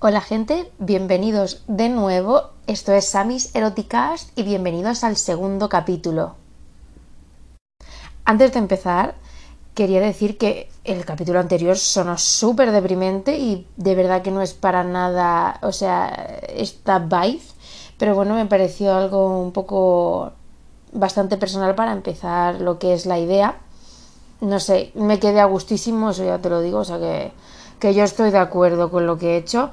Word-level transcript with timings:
Hola 0.00 0.20
gente, 0.20 0.70
bienvenidos 0.78 1.64
de 1.66 1.88
nuevo. 1.88 2.50
Esto 2.68 2.92
es 2.92 3.08
Samis 3.08 3.52
Eroticast 3.56 4.30
y 4.38 4.44
bienvenidos 4.44 5.02
al 5.02 5.16
segundo 5.16 5.68
capítulo. 5.68 6.36
Antes 8.24 8.52
de 8.52 8.60
empezar, 8.60 9.16
quería 9.74 10.00
decir 10.00 10.38
que 10.38 10.70
el 10.84 11.04
capítulo 11.04 11.40
anterior 11.40 11.76
sonó 11.76 12.16
súper 12.16 12.70
deprimente 12.70 13.38
y 13.38 13.66
de 13.76 13.96
verdad 13.96 14.22
que 14.22 14.30
no 14.30 14.40
es 14.40 14.54
para 14.54 14.84
nada, 14.84 15.58
o 15.62 15.72
sea, 15.72 16.06
esta 16.46 17.00
vibe, 17.00 17.42
pero 17.98 18.14
bueno, 18.14 18.36
me 18.36 18.46
pareció 18.46 18.94
algo 18.94 19.42
un 19.42 19.50
poco 19.50 20.30
bastante 20.92 21.36
personal 21.38 21.74
para 21.74 21.90
empezar 21.90 22.60
lo 22.60 22.78
que 22.78 22.94
es 22.94 23.04
la 23.04 23.18
idea. 23.18 23.56
No 24.42 24.60
sé, 24.60 24.92
me 24.94 25.18
quedé 25.18 25.40
a 25.40 25.46
gustísimo, 25.46 26.10
eso 26.10 26.24
ya 26.24 26.38
te 26.38 26.50
lo 26.50 26.60
digo, 26.60 26.78
o 26.78 26.84
sea 26.84 27.00
que 27.00 27.32
que 27.78 27.94
yo 27.94 28.04
estoy 28.04 28.30
de 28.30 28.38
acuerdo 28.38 28.90
con 28.90 29.06
lo 29.06 29.18
que 29.18 29.34
he 29.34 29.36
hecho, 29.36 29.70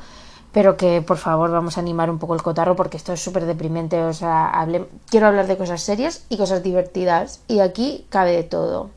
pero 0.51 0.77
que 0.77 1.01
por 1.01 1.17
favor 1.17 1.51
vamos 1.51 1.77
a 1.77 1.81
animar 1.81 2.09
un 2.09 2.17
poco 2.17 2.33
el 2.33 2.41
cotarro 2.41 2.75
porque 2.75 2.97
esto 2.97 3.11
es 3.11 3.21
súper 3.21 3.45
deprimente, 3.45 4.01
o 4.01 4.13
sea, 4.13 4.65
quiero 5.09 5.27
hablar 5.27 5.47
de 5.47 5.57
cosas 5.57 5.81
serias 5.81 6.25
y 6.29 6.37
cosas 6.37 6.63
divertidas 6.63 7.41
y 7.47 7.59
aquí 7.59 8.05
cabe 8.09 8.31
de 8.31 8.43
todo. 8.43 8.89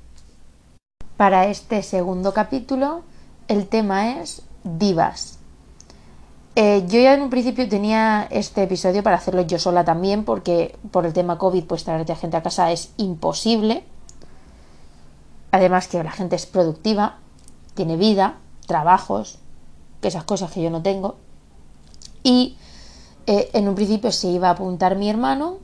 Para 1.16 1.46
este 1.46 1.82
segundo 1.82 2.32
capítulo 2.32 3.02
el 3.48 3.66
tema 3.66 4.20
es 4.20 4.42
divas. 4.62 5.38
Eh, 6.54 6.84
yo 6.88 7.00
ya 7.00 7.14
en 7.14 7.22
un 7.22 7.30
principio 7.30 7.68
tenía 7.68 8.26
este 8.30 8.62
episodio 8.62 9.02
para 9.02 9.16
hacerlo 9.16 9.42
yo 9.42 9.58
sola 9.58 9.84
también 9.84 10.24
porque 10.24 10.76
por 10.90 11.06
el 11.06 11.12
tema 11.12 11.38
COVID 11.38 11.64
pues 11.64 11.84
traerte 11.84 12.12
a 12.12 12.16
gente 12.16 12.36
a 12.36 12.42
casa 12.42 12.70
es 12.70 12.92
imposible. 12.98 13.84
Además 15.50 15.88
que 15.88 16.02
la 16.02 16.10
gente 16.12 16.36
es 16.36 16.46
productiva, 16.46 17.16
tiene 17.74 17.96
vida, 17.96 18.36
trabajos, 18.68 19.38
que 20.00 20.06
esas 20.06 20.22
cosas 20.22 20.52
que 20.52 20.62
yo 20.62 20.70
no 20.70 20.82
tengo. 20.82 21.16
Y 22.22 22.56
eh, 23.26 23.50
en 23.54 23.68
un 23.68 23.74
principio 23.74 24.12
se 24.12 24.28
iba 24.28 24.48
a 24.48 24.52
apuntar 24.52 24.94
mi 24.94 25.10
hermano, 25.10 25.56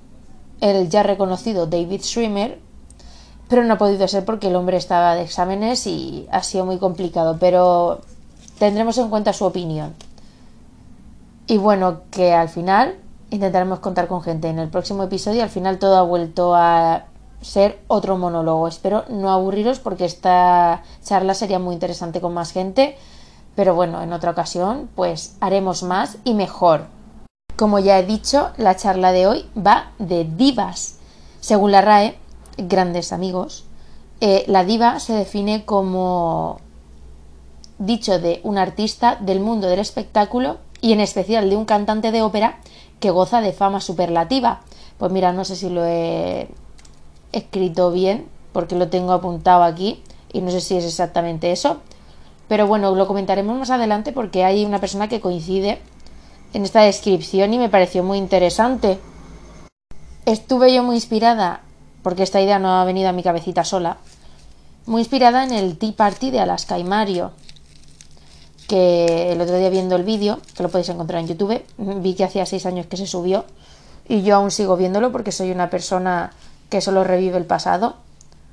el 0.61 0.89
ya 0.89 1.05
reconocido 1.05 1.67
David 1.67 2.03
Schwimmer, 2.03 2.59
pero 3.49 3.63
no 3.63 3.75
ha 3.75 3.79
podido 3.79 4.09
ser 4.09 4.25
porque 4.25 4.49
el 4.49 4.57
hombre 4.57 4.77
estaba 4.77 5.15
de 5.15 5.23
exámenes 5.23 5.87
y 5.87 6.27
ha 6.33 6.43
sido 6.43 6.65
muy 6.65 6.79
complicado, 6.79 7.37
pero 7.39 8.01
tendremos 8.59 8.99
en 8.99 9.11
cuenta 9.11 9.33
su 9.33 9.45
opinión. 9.45 9.95
Y 11.47 11.59
bueno, 11.59 12.01
que 12.11 12.33
al 12.33 12.49
final 12.49 12.97
intentaremos 13.31 13.81
contar 13.81 14.09
con 14.09 14.23
gente 14.23 14.49
en 14.49 14.59
el 14.59 14.71
próximo 14.71 15.03
episodio. 15.03 15.43
Al 15.43 15.51
final 15.51 15.79
todo 15.79 15.99
ha 15.99 16.03
vuelto 16.03 16.55
a 16.55 17.05
ser 17.45 17.79
otro 17.89 18.17
monólogo. 18.17 18.67
Espero 18.67 19.05
no 19.09 19.31
aburriros 19.31 19.79
porque 19.79 20.07
esta 20.07 20.83
charla 21.03 21.35
sería 21.35 21.59
muy 21.59 21.75
interesante 21.75 22.21
con 22.21 22.35
más 22.35 22.53
gente, 22.53 22.97
pero 23.55 23.75
bueno, 23.75 24.03
en 24.03 24.13
otra 24.13 24.31
ocasión 24.31 24.89
pues 24.95 25.37
haremos 25.41 25.83
más 25.83 26.17
y 26.25 26.35
mejor. 26.35 26.87
Como 27.57 27.79
ya 27.79 27.99
he 27.99 28.05
dicho, 28.05 28.51
la 28.57 28.75
charla 28.77 29.13
de 29.13 29.27
hoy 29.27 29.47
va 29.55 29.93
de 29.99 30.25
divas. 30.25 30.97
Según 31.41 31.71
la 31.71 31.83
RAE, 31.83 32.19
grandes 32.57 33.13
amigos, 33.13 33.65
eh, 34.21 34.45
la 34.49 34.65
diva 34.65 34.99
se 34.99 35.13
define 35.13 35.65
como 35.65 36.59
dicho 37.79 38.19
de 38.19 38.41
un 38.43 38.59
artista 38.59 39.19
del 39.21 39.41
mundo 39.41 39.69
del 39.69 39.81
espectáculo 39.81 40.59
y 40.81 40.93
en 40.93 41.01
especial 41.01 41.51
de 41.51 41.57
un 41.57 41.65
cantante 41.65 42.11
de 42.11 42.23
ópera 42.23 42.59
que 43.01 43.11
goza 43.11 43.41
de 43.41 43.53
fama 43.53 43.81
superlativa. 43.81 44.63
Pues 44.99 45.13
mira, 45.13 45.33
no 45.33 45.45
sé 45.45 45.57
si 45.57 45.69
lo 45.69 45.85
he 45.85 46.49
escrito 47.37 47.91
bien, 47.91 48.27
porque 48.53 48.77
lo 48.77 48.89
tengo 48.89 49.13
apuntado 49.13 49.63
aquí 49.63 50.03
y 50.33 50.41
no 50.41 50.51
sé 50.51 50.61
si 50.61 50.77
es 50.77 50.85
exactamente 50.85 51.53
eso. 51.53 51.79
Pero 52.49 52.67
bueno, 52.67 52.95
lo 52.95 53.07
comentaremos 53.07 53.59
más 53.59 53.71
adelante 53.71 54.13
porque 54.13 54.45
hay 54.45 54.65
una 54.65 54.81
persona 54.81 55.09
que 55.09 55.21
coincide 55.21 55.81
en 56.53 56.65
esta 56.65 56.83
descripción 56.83 57.53
y 57.53 57.59
me 57.59 57.69
pareció 57.69 58.03
muy 58.03 58.19
interesante. 58.19 58.99
Estuve 60.27 60.73
yo 60.73 60.83
muy 60.83 60.97
inspirada, 60.97 61.63
porque 62.03 62.23
esta 62.23 62.41
idea 62.41 62.59
no 62.59 62.81
ha 62.81 62.85
venido 62.85 63.09
a 63.09 63.13
mi 63.13 63.23
cabecita 63.23 63.65
sola, 63.65 63.99
muy 64.87 65.01
inspirada 65.03 65.45
en 65.45 65.53
el 65.53 65.79
Tea 65.79 65.93
Party 65.97 66.31
de 66.31 66.41
Alaska 66.41 66.79
y 66.79 66.85
Mario, 66.85 67.33
que 68.69 69.33
el 69.33 69.41
otro 69.41 69.59
día 69.59 69.71
viendo 69.71 69.97
el 69.97 70.05
vídeo, 70.05 70.39
que 70.57 70.63
lo 70.63 70.69
podéis 70.69 70.89
encontrar 70.89 71.21
en 71.21 71.29
YouTube, 71.29 71.63
vi 71.79 72.15
que 72.15 72.25
hacía 72.25 72.47
seis 72.47 72.67
años 72.67 72.87
que 72.87 72.97
se 72.97 73.07
subió 73.07 73.45
y 74.09 74.23
yo 74.23 74.37
aún 74.37 74.51
sigo 74.51 74.77
viéndolo 74.77 75.13
porque 75.13 75.33
soy 75.33 75.51
una 75.51 75.71
persona 75.71 76.33
que 76.69 76.81
solo 76.81 77.05
revive 77.05 77.39
el 77.39 77.47
pasado. 77.47 77.97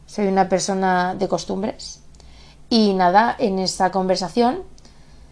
Soy 0.06 0.28
una 0.28 0.50
persona 0.50 1.16
de 1.16 1.28
costumbres. 1.28 2.02
Y 2.70 2.94
nada, 2.94 3.36
en 3.38 3.60
esa 3.60 3.92
conversación 3.92 4.64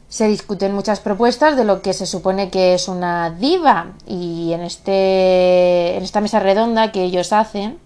se 0.09 0.28
discuten 0.28 0.73
muchas 0.73 1.00
propuestas 1.00 1.56
de 1.56 1.63
lo 1.63 1.81
que 1.81 1.94
se 1.94 2.06
supone 2.06 2.50
que 2.50 2.73
es 2.73 2.88
una 2.88 3.29
diva. 3.29 3.94
Y 4.07 4.51
en, 4.53 4.62
este, 4.62 5.95
en 5.95 6.03
esta 6.03 6.19
mesa 6.19 6.39
redonda 6.39 6.91
que 6.91 7.03
ellos 7.03 7.31
hacen 7.31 7.79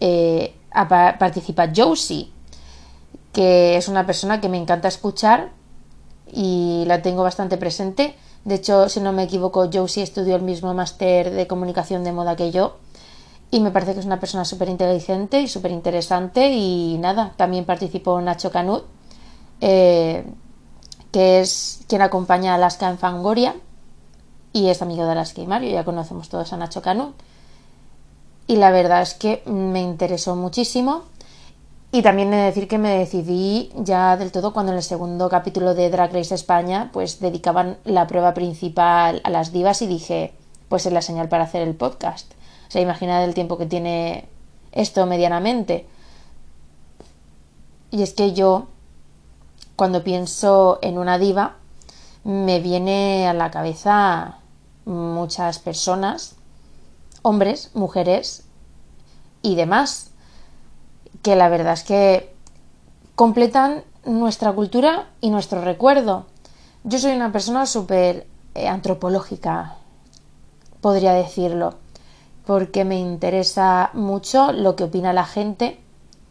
eh, 0.00 0.54
participa 1.18 1.70
Josie, 1.74 2.30
que 3.32 3.76
es 3.76 3.88
una 3.88 4.06
persona 4.06 4.40
que 4.40 4.48
me 4.48 4.56
encanta 4.56 4.88
escuchar 4.88 5.50
y 6.32 6.84
la 6.86 7.02
tengo 7.02 7.22
bastante 7.22 7.56
presente. 7.58 8.16
De 8.44 8.56
hecho, 8.56 8.88
si 8.88 9.00
no 9.00 9.12
me 9.12 9.24
equivoco, 9.24 9.70
Josie 9.72 10.02
estudió 10.02 10.36
el 10.36 10.42
mismo 10.42 10.74
máster 10.74 11.30
de 11.30 11.46
comunicación 11.46 12.04
de 12.04 12.12
moda 12.12 12.36
que 12.36 12.50
yo 12.50 12.76
y 13.54 13.60
me 13.60 13.70
parece 13.70 13.94
que 13.94 14.00
es 14.00 14.06
una 14.06 14.18
persona 14.18 14.44
súper 14.44 14.68
inteligente 14.68 15.40
y 15.40 15.46
súper 15.46 15.70
interesante 15.70 16.50
y 16.52 16.98
nada, 16.98 17.34
también 17.36 17.64
participó 17.64 18.20
Nacho 18.20 18.50
Canut, 18.50 18.82
eh, 19.60 20.24
que 21.12 21.38
es 21.38 21.84
quien 21.86 22.02
acompaña 22.02 22.50
a 22.50 22.54
Alaska 22.56 22.90
en 22.90 22.98
Fangoria 22.98 23.54
y 24.52 24.70
es 24.70 24.82
amigo 24.82 25.04
de 25.04 25.12
Alaska 25.12 25.40
y 25.40 25.46
Mario, 25.46 25.70
ya 25.70 25.84
conocemos 25.84 26.28
todos 26.28 26.52
a 26.52 26.56
Nacho 26.56 26.82
Canut. 26.82 27.14
Y 28.48 28.56
la 28.56 28.72
verdad 28.72 29.02
es 29.02 29.14
que 29.14 29.44
me 29.46 29.80
interesó 29.80 30.34
muchísimo. 30.34 31.02
Y 31.92 32.02
también 32.02 32.34
he 32.34 32.38
de 32.38 32.42
decir 32.42 32.66
que 32.66 32.78
me 32.78 32.98
decidí 32.98 33.70
ya 33.76 34.16
del 34.16 34.32
todo 34.32 34.52
cuando 34.52 34.72
en 34.72 34.78
el 34.78 34.82
segundo 34.82 35.28
capítulo 35.28 35.74
de 35.74 35.90
Drag 35.90 36.12
Race 36.12 36.34
España 36.34 36.90
pues 36.92 37.20
dedicaban 37.20 37.78
la 37.84 38.08
prueba 38.08 38.34
principal 38.34 39.20
a 39.22 39.30
las 39.30 39.52
divas 39.52 39.80
y 39.80 39.86
dije 39.86 40.34
pues 40.68 40.86
es 40.86 40.92
la 40.92 41.02
señal 41.02 41.28
para 41.28 41.44
hacer 41.44 41.62
el 41.62 41.76
podcast 41.76 42.33
sea, 42.74 42.82
imaginad 42.82 43.22
el 43.22 43.34
tiempo 43.34 43.56
que 43.56 43.66
tiene 43.66 44.28
esto 44.72 45.06
medianamente. 45.06 45.86
Y 47.92 48.02
es 48.02 48.12
que 48.14 48.32
yo, 48.32 48.66
cuando 49.76 50.02
pienso 50.02 50.80
en 50.82 50.98
una 50.98 51.18
diva, 51.18 51.54
me 52.24 52.58
viene 52.58 53.28
a 53.28 53.32
la 53.32 53.52
cabeza 53.52 54.38
muchas 54.86 55.60
personas, 55.60 56.34
hombres, 57.22 57.70
mujeres 57.74 58.42
y 59.40 59.54
demás, 59.54 60.10
que 61.22 61.36
la 61.36 61.48
verdad 61.48 61.74
es 61.74 61.84
que 61.84 62.34
completan 63.14 63.84
nuestra 64.04 64.52
cultura 64.52 65.10
y 65.20 65.30
nuestro 65.30 65.60
recuerdo. 65.60 66.26
Yo 66.82 66.98
soy 66.98 67.12
una 67.12 67.30
persona 67.30 67.66
súper 67.66 68.26
eh, 68.56 68.66
antropológica, 68.66 69.76
podría 70.80 71.12
decirlo 71.12 71.83
porque 72.46 72.84
me 72.84 72.98
interesa 72.98 73.90
mucho 73.94 74.52
lo 74.52 74.76
que 74.76 74.84
opina 74.84 75.12
la 75.12 75.24
gente. 75.24 75.80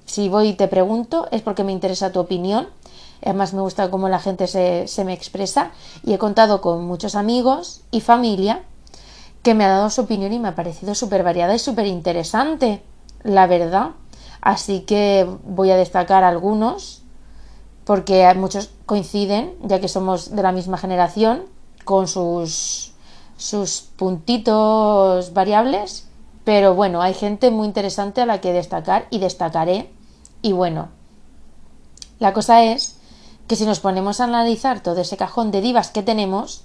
Si 0.05 0.29
voy 0.29 0.49
y 0.49 0.53
te 0.53 0.67
pregunto 0.67 1.27
es 1.31 1.41
porque 1.41 1.63
me 1.63 1.71
interesa 1.71 2.11
tu 2.11 2.19
opinión. 2.19 2.67
Además 3.23 3.53
me 3.53 3.61
gusta 3.61 3.89
cómo 3.89 4.09
la 4.09 4.19
gente 4.19 4.47
se, 4.47 5.05
me 5.05 5.13
expresa 5.13 5.71
y 6.03 6.13
he 6.13 6.17
contado 6.17 6.61
con 6.61 6.85
muchos 6.85 7.15
amigos 7.15 7.81
y 7.89 8.01
familia 8.01 8.63
que 9.41 9.53
me 9.53 9.63
ha 9.63 9.69
dado 9.69 9.89
su 9.89 10.01
opinión 10.01 10.33
y 10.33 10.39
me 10.39 10.49
ha 10.49 10.55
parecido 10.55 10.93
súper 10.93 11.23
variada 11.23 11.55
y 11.55 11.59
súper 11.59 11.87
interesante, 11.87 12.83
la 13.23 13.47
verdad. 13.47 13.91
Así 14.41 14.81
que 14.81 15.27
voy 15.45 15.71
a 15.71 15.77
destacar 15.77 16.23
algunos 16.23 17.01
porque 17.85 18.31
muchos 18.35 18.71
coinciden, 18.85 19.53
ya 19.63 19.79
que 19.79 19.87
somos 19.87 20.35
de 20.35 20.43
la 20.43 20.51
misma 20.51 20.77
generación, 20.77 21.43
con 21.85 22.07
sus 22.07 22.92
sus 23.43 23.81
puntitos 23.81 25.33
variables, 25.33 26.07
pero 26.45 26.75
bueno, 26.75 27.01
hay 27.01 27.13
gente 27.13 27.51
muy 27.51 27.67
interesante 27.67 28.21
a 28.21 28.25
la 28.25 28.39
que 28.39 28.53
destacar 28.53 29.05
y 29.09 29.19
destacaré. 29.19 29.91
Y 30.41 30.53
bueno, 30.53 30.87
la 32.19 32.31
cosa 32.31 32.63
es 32.63 32.95
que 33.49 33.57
si 33.57 33.65
nos 33.65 33.81
ponemos 33.81 34.21
a 34.21 34.23
analizar 34.23 34.81
todo 34.81 35.01
ese 35.01 35.17
cajón 35.17 35.51
de 35.51 35.59
divas 35.59 35.91
que 35.91 36.03
tenemos, 36.03 36.63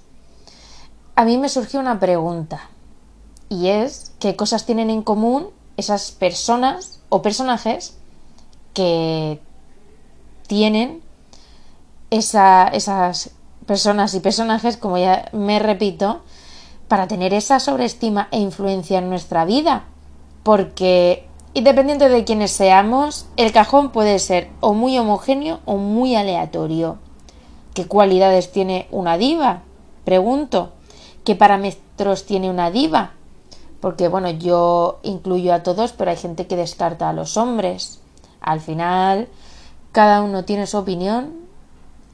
a 1.15 1.25
mí 1.25 1.37
me 1.37 1.49
surgió 1.49 1.81
una 1.81 1.99
pregunta. 1.99 2.69
Y 3.49 3.67
es 3.67 4.13
qué 4.19 4.37
cosas 4.37 4.65
tienen 4.65 4.89
en 4.89 5.01
común 5.01 5.49
esas 5.75 6.11
personas 6.11 7.01
o 7.09 7.21
personajes 7.21 7.97
que 8.73 9.41
tienen 10.47 11.01
esas 12.09 13.31
personas 13.65 14.13
y 14.13 14.21
personajes, 14.21 14.77
como 14.77 14.97
ya 14.97 15.27
me 15.33 15.59
repito, 15.59 16.21
para 16.89 17.07
tener 17.07 17.33
esa 17.33 17.61
sobreestima 17.61 18.27
e 18.31 18.39
influencia 18.39 18.99
en 18.99 19.09
nuestra 19.09 19.45
vida. 19.45 19.85
Porque, 20.43 21.25
independiente 21.53 22.09
de 22.09 22.25
quiénes 22.25 22.51
seamos, 22.51 23.27
el 23.37 23.53
cajón 23.53 23.91
puede 23.91 24.19
ser 24.19 24.49
o 24.59 24.73
muy 24.73 24.97
homogéneo 24.97 25.61
o 25.63 25.77
muy 25.77 26.15
aleatorio. 26.15 26.97
¿Qué 27.73 27.87
cualidades 27.87 28.51
tiene 28.51 28.89
una 28.91 29.17
diva? 29.17 29.61
pregunto, 30.09 30.71
¿qué 31.23 31.35
parámetros 31.35 32.25
tiene 32.25 32.49
una 32.49 32.71
diva? 32.71 33.11
Porque 33.79 34.07
bueno, 34.07 34.31
yo 34.31 34.97
incluyo 35.03 35.53
a 35.53 35.61
todos, 35.61 35.93
pero 35.93 36.09
hay 36.09 36.17
gente 36.17 36.47
que 36.47 36.55
descarta 36.55 37.09
a 37.09 37.13
los 37.13 37.37
hombres. 37.37 38.01
Al 38.41 38.59
final, 38.59 39.27
cada 39.91 40.23
uno 40.23 40.45
tiene 40.45 40.65
su 40.65 40.79
opinión 40.79 41.35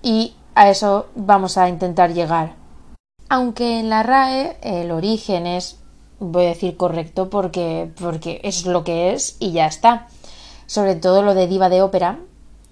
y 0.01 0.35
a 0.55 0.69
eso 0.69 1.05
vamos 1.15 1.57
a 1.57 1.69
intentar 1.69 2.13
llegar. 2.13 2.64
Aunque 3.27 3.79
en 3.79 3.89
la 3.89 4.03
RAE 4.03 4.57
el 4.61 4.91
origen 4.91 5.47
es, 5.47 5.79
voy 6.19 6.45
a 6.45 6.49
decir 6.49 6.77
correcto 6.77 7.29
porque, 7.29 7.91
porque 7.99 8.39
es 8.43 8.65
lo 8.65 8.83
que 8.83 9.13
es 9.13 9.35
y 9.39 9.51
ya 9.51 9.65
está. 9.65 10.07
Sobre 10.67 10.95
todo 10.95 11.23
lo 11.23 11.33
de 11.33 11.47
diva 11.47 11.69
de 11.69 11.81
ópera, 11.81 12.19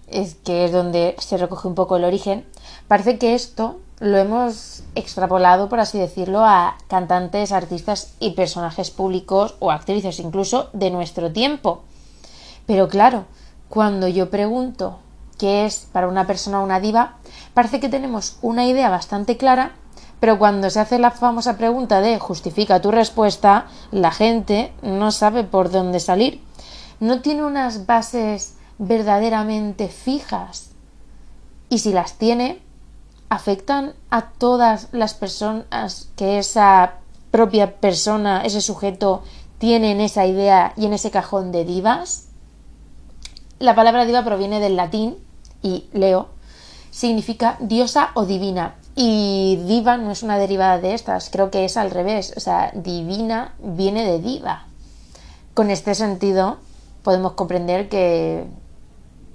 es 0.07 0.35
que 0.35 0.65
es 0.65 0.71
donde 0.71 1.15
se 1.19 1.37
recoge 1.37 1.67
un 1.67 1.75
poco 1.75 1.95
el 1.97 2.03
origen. 2.03 2.45
Parece 2.87 3.17
que 3.17 3.33
esto 3.33 3.79
lo 3.99 4.17
hemos 4.17 4.83
extrapolado, 4.95 5.69
por 5.69 5.79
así 5.79 5.97
decirlo, 5.97 6.43
a 6.43 6.77
cantantes, 6.87 7.51
artistas 7.51 8.13
y 8.19 8.31
personajes 8.31 8.91
públicos 8.91 9.55
o 9.59 9.71
actrices 9.71 10.19
incluso 10.19 10.69
de 10.73 10.91
nuestro 10.91 11.31
tiempo. 11.31 11.83
Pero 12.65 12.87
claro, 12.87 13.25
cuando 13.69 14.07
yo 14.07 14.29
pregunto 14.29 14.99
qué 15.37 15.65
es 15.65 15.87
para 15.91 16.07
una 16.07 16.27
persona 16.27 16.59
una 16.59 16.79
diva, 16.79 17.17
parece 17.53 17.79
que 17.79 17.89
tenemos 17.89 18.37
una 18.41 18.65
idea 18.67 18.89
bastante 18.89 19.37
clara, 19.37 19.73
pero 20.23 20.39
cuando 20.39 20.69
se 20.69 20.79
hace 20.79 20.99
la 20.99 21.11
famosa 21.11 21.57
pregunta 21.57 21.99
de 21.99 22.17
justifica 22.17 22.81
tu 22.81 22.91
respuesta, 22.91 23.65
la 23.91 24.09
gente 24.09 24.71
no 24.81 25.11
sabe 25.11 25.43
por 25.43 25.69
dónde 25.69 25.99
salir. 25.99 26.41
No 27.01 27.19
tiene 27.19 27.43
unas 27.43 27.85
bases 27.87 28.55
verdaderamente 28.77 29.89
fijas. 29.89 30.69
Y 31.67 31.79
si 31.79 31.91
las 31.91 32.13
tiene, 32.13 32.61
afectan 33.27 33.95
a 34.11 34.29
todas 34.29 34.87
las 34.93 35.13
personas 35.13 36.07
que 36.15 36.39
esa 36.39 36.93
propia 37.29 37.81
persona, 37.81 38.45
ese 38.45 38.61
sujeto, 38.61 39.23
tiene 39.57 39.91
en 39.91 39.99
esa 39.99 40.25
idea 40.25 40.71
y 40.77 40.85
en 40.85 40.93
ese 40.93 41.11
cajón 41.11 41.51
de 41.51 41.65
divas. 41.65 42.29
La 43.59 43.75
palabra 43.75 44.05
diva 44.05 44.23
proviene 44.23 44.61
del 44.61 44.77
latín 44.77 45.17
y 45.61 45.89
leo 45.91 46.29
significa 46.91 47.57
diosa 47.59 48.11
o 48.13 48.25
divina. 48.25 48.75
Y 48.95 49.59
diva 49.65 49.97
no 49.97 50.11
es 50.11 50.21
una 50.21 50.37
derivada 50.37 50.79
de 50.79 50.93
estas, 50.93 51.29
creo 51.29 51.49
que 51.49 51.65
es 51.65 51.77
al 51.77 51.91
revés. 51.91 52.33
O 52.37 52.39
sea, 52.39 52.71
divina 52.75 53.53
viene 53.59 54.05
de 54.05 54.19
diva. 54.19 54.67
Con 55.53 55.69
este 55.69 55.95
sentido, 55.95 56.57
podemos 57.03 57.33
comprender 57.33 57.89
que 57.89 58.45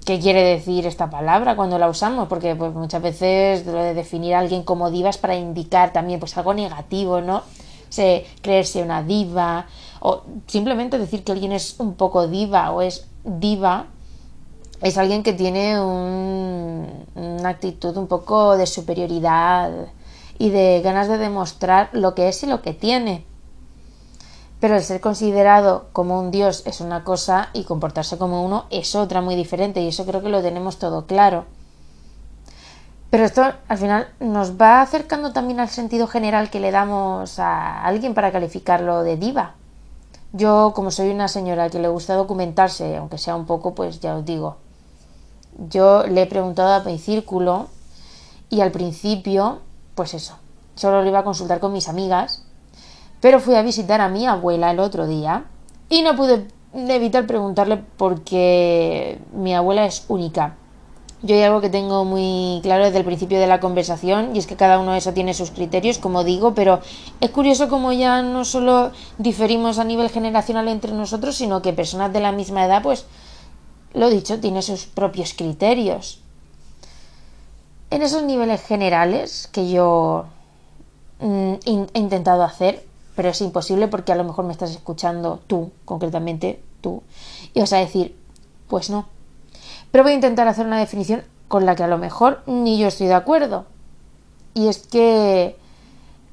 qué 0.05 0.19
quiere 0.19 0.43
decir 0.43 0.87
esta 0.87 1.09
palabra 1.09 1.55
cuando 1.55 1.77
la 1.77 1.87
usamos, 1.87 2.27
porque 2.27 2.55
pues, 2.55 2.73
muchas 2.73 3.01
veces 3.01 3.65
lo 3.65 3.81
de 3.81 3.93
definir 3.93 4.33
a 4.33 4.39
alguien 4.39 4.63
como 4.63 4.89
diva 4.89 5.09
es 5.09 5.17
para 5.17 5.35
indicar 5.35 5.93
también 5.93 6.19
pues 6.19 6.35
algo 6.37 6.53
negativo, 6.53 7.21
¿no? 7.21 7.43
Se, 7.89 8.25
creerse 8.41 8.81
una 8.81 9.03
diva, 9.03 9.67
o 9.99 10.23
simplemente 10.47 10.97
decir 10.97 11.23
que 11.23 11.31
alguien 11.31 11.51
es 11.51 11.79
un 11.79 11.93
poco 11.93 12.27
diva 12.27 12.71
o 12.71 12.81
es 12.81 13.07
diva, 13.23 13.85
es 14.81 14.97
alguien 14.97 15.23
que 15.23 15.33
tiene 15.33 15.79
una 15.79 17.49
actitud 17.49 17.95
un 17.97 18.07
poco 18.07 18.55
de 18.55 18.65
superioridad 18.65 19.71
y 20.37 20.49
de 20.49 20.81
ganas 20.81 21.09
de 21.09 21.17
demostrar 21.17 21.89
lo 21.91 22.15
que 22.15 22.29
es 22.29 22.43
y 22.43 22.47
lo 22.47 22.61
que 22.61 22.73
tiene. 22.73 23.25
Pero 24.59 24.75
el 24.75 24.83
ser 24.83 25.01
considerado 25.01 25.87
como 25.93 26.19
un 26.19 26.31
dios 26.31 26.63
es 26.65 26.81
una 26.81 27.03
cosa 27.03 27.49
y 27.53 27.63
comportarse 27.63 28.17
como 28.17 28.45
uno 28.45 28.65
es 28.69 28.95
otra 28.95 29.21
muy 29.21 29.35
diferente 29.35 29.81
y 29.81 29.87
eso 29.87 30.05
creo 30.05 30.21
que 30.21 30.29
lo 30.29 30.41
tenemos 30.41 30.79
todo 30.79 31.05
claro. 31.05 31.45
Pero 33.09 33.25
esto 33.25 33.43
al 33.67 33.77
final 33.77 34.07
nos 34.19 34.59
va 34.59 34.81
acercando 34.81 35.33
también 35.33 35.59
al 35.59 35.69
sentido 35.69 36.07
general 36.07 36.49
que 36.49 36.59
le 36.59 36.71
damos 36.71 37.39
a 37.39 37.83
alguien 37.83 38.13
para 38.13 38.31
calificarlo 38.31 39.03
de 39.03 39.17
diva. 39.17 39.55
Yo, 40.31 40.73
como 40.75 40.91
soy 40.91 41.09
una 41.09 41.27
señora 41.27 41.69
que 41.69 41.79
le 41.79 41.87
gusta 41.87 42.13
documentarse, 42.13 42.95
aunque 42.97 43.17
sea 43.17 43.35
un 43.35 43.45
poco, 43.47 43.73
pues 43.73 43.99
ya 43.99 44.15
os 44.15 44.25
digo, 44.25 44.57
yo 45.69 46.05
le 46.07 46.21
he 46.21 46.25
preguntado 46.25 46.73
a 46.73 46.83
mi 46.83 46.97
círculo 46.97 47.67
y 48.49 48.61
al 48.61 48.71
principio, 48.71 49.59
pues 49.95 50.13
eso, 50.13 50.37
solo 50.75 51.01
lo 51.01 51.09
iba 51.09 51.19
a 51.19 51.23
consultar 51.23 51.59
con 51.59 51.73
mis 51.73 51.89
amigas 51.89 52.43
pero 53.21 53.39
fui 53.39 53.55
a 53.55 53.61
visitar 53.61 54.01
a 54.01 54.09
mi 54.09 54.25
abuela 54.25 54.71
el 54.71 54.79
otro 54.79 55.07
día 55.07 55.45
y 55.89 56.01
no 56.01 56.15
pude 56.15 56.47
evitar 56.73 57.27
preguntarle 57.27 57.81
porque 57.97 59.19
mi 59.33 59.53
abuela 59.53 59.85
es 59.85 60.05
única. 60.07 60.55
Yo 61.21 61.35
hay 61.35 61.41
algo 61.41 61.59
que 61.59 61.69
tengo 61.69 62.05
muy 62.05 62.61
claro 62.63 62.85
desde 62.85 62.99
el 62.99 63.03
principio 63.03 63.41
de 63.41 63.47
la 63.47 63.59
conversación 63.59 64.33
y 64.33 64.39
es 64.39 64.47
que 64.47 64.55
cada 64.55 64.79
uno 64.79 64.93
de 64.93 64.99
eso 64.99 65.11
tiene 65.11 65.33
sus 65.33 65.51
criterios, 65.51 65.97
como 65.97 66.23
digo, 66.23 66.53
pero 66.53 66.79
es 67.19 67.29
curioso 67.31 67.67
como 67.67 67.91
ya 67.91 68.21
no 68.21 68.45
solo 68.45 68.91
diferimos 69.17 69.79
a 69.79 69.83
nivel 69.83 70.09
generacional 70.09 70.69
entre 70.69 70.93
nosotros, 70.93 71.35
sino 71.35 71.61
que 71.61 71.73
personas 71.73 72.13
de 72.13 72.21
la 72.21 72.31
misma 72.31 72.63
edad, 72.63 72.81
pues, 72.81 73.05
lo 73.93 74.09
dicho, 74.09 74.39
tiene 74.39 74.61
sus 74.61 74.85
propios 74.85 75.33
criterios. 75.33 76.21
En 77.89 78.01
esos 78.01 78.23
niveles 78.23 78.61
generales 78.61 79.49
que 79.51 79.69
yo 79.69 80.25
mm, 81.19 81.53
he 81.65 81.99
intentado 81.99 82.43
hacer, 82.43 82.85
pero 83.15 83.29
es 83.29 83.41
imposible 83.41 83.87
porque 83.87 84.11
a 84.11 84.15
lo 84.15 84.23
mejor 84.23 84.45
me 84.45 84.51
estás 84.51 84.71
escuchando 84.71 85.39
tú, 85.47 85.71
concretamente 85.85 86.61
tú, 86.81 87.01
y 87.53 87.59
vas 87.59 87.73
a 87.73 87.77
decir, 87.77 88.15
pues 88.67 88.89
no. 88.89 89.07
Pero 89.91 90.03
voy 90.03 90.11
a 90.13 90.15
intentar 90.15 90.47
hacer 90.47 90.67
una 90.67 90.79
definición 90.79 91.23
con 91.47 91.65
la 91.65 91.75
que 91.75 91.83
a 91.83 91.87
lo 91.87 91.97
mejor 91.97 92.43
ni 92.45 92.77
yo 92.77 92.87
estoy 92.87 93.07
de 93.07 93.15
acuerdo. 93.15 93.65
Y 94.53 94.67
es 94.67 94.85
que, 94.85 95.57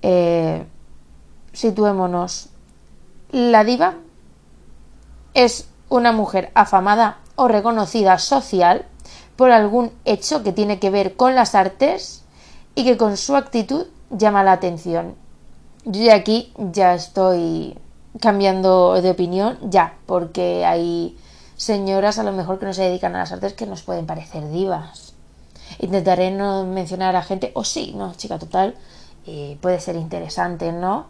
eh, 0.03 0.67
situémonos, 1.53 2.51
la 3.33 3.65
diva 3.65 3.95
es 5.33 5.69
una 5.89 6.13
mujer 6.13 6.51
afamada 6.55 7.19
o 7.37 7.49
reconocida 7.49 8.19
social 8.19 8.85
por 9.37 9.51
algún 9.51 9.93
hecho 10.05 10.43
que 10.43 10.53
tiene 10.53 10.79
que 10.79 10.91
ver 10.91 11.15
con 11.15 11.35
las 11.35 11.55
artes 11.55 12.25
y 12.75 12.85
que 12.85 12.97
con 12.97 13.17
su 13.17 13.37
actitud 13.37 13.87
llama 14.11 14.43
la 14.43 14.53
atención. 14.53 15.15
Yo 15.85 16.03
de 16.03 16.13
aquí 16.13 16.53
ya 16.57 16.95
estoy 16.95 17.79
cambiando 18.21 19.01
de 19.01 19.11
opinión, 19.11 19.59
ya, 19.63 19.95
porque 20.07 20.65
hay 20.65 21.17
señoras 21.57 22.19
a 22.19 22.23
lo 22.23 22.33
mejor 22.33 22.59
que 22.59 22.67
no 22.67 22.75
se 22.75 22.83
dedican 22.83 23.15
a 23.15 23.19
las 23.19 23.33
artes 23.33 23.53
que 23.53 23.67
nos 23.67 23.83
pueden 23.83 24.07
parecer 24.07 24.51
divas. 24.51 25.15
Intentaré 25.79 26.31
no 26.31 26.65
mencionar 26.65 27.17
a 27.17 27.23
gente, 27.23 27.53
o 27.55 27.65
sí, 27.65 27.93
no, 27.97 28.15
chica, 28.15 28.39
total, 28.39 28.75
eh, 29.27 29.59
puede 29.61 29.81
ser 29.81 29.97
interesante, 29.97 30.73
¿no? 30.73 31.07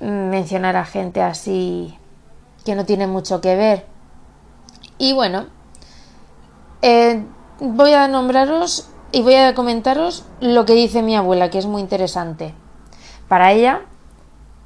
Mencionar 0.00 0.76
a 0.76 0.84
gente 0.84 1.22
así 1.22 1.96
que 2.64 2.74
no 2.74 2.84
tiene 2.84 3.06
mucho 3.06 3.40
que 3.40 3.54
ver. 3.54 3.91
Y 5.02 5.14
bueno, 5.14 5.46
eh, 6.80 7.24
voy 7.58 7.92
a 7.92 8.06
nombraros 8.06 8.88
y 9.10 9.22
voy 9.22 9.34
a 9.34 9.52
comentaros 9.52 10.24
lo 10.38 10.64
que 10.64 10.74
dice 10.74 11.02
mi 11.02 11.16
abuela, 11.16 11.50
que 11.50 11.58
es 11.58 11.66
muy 11.66 11.82
interesante. 11.82 12.54
Para 13.26 13.50
ella, 13.50 13.80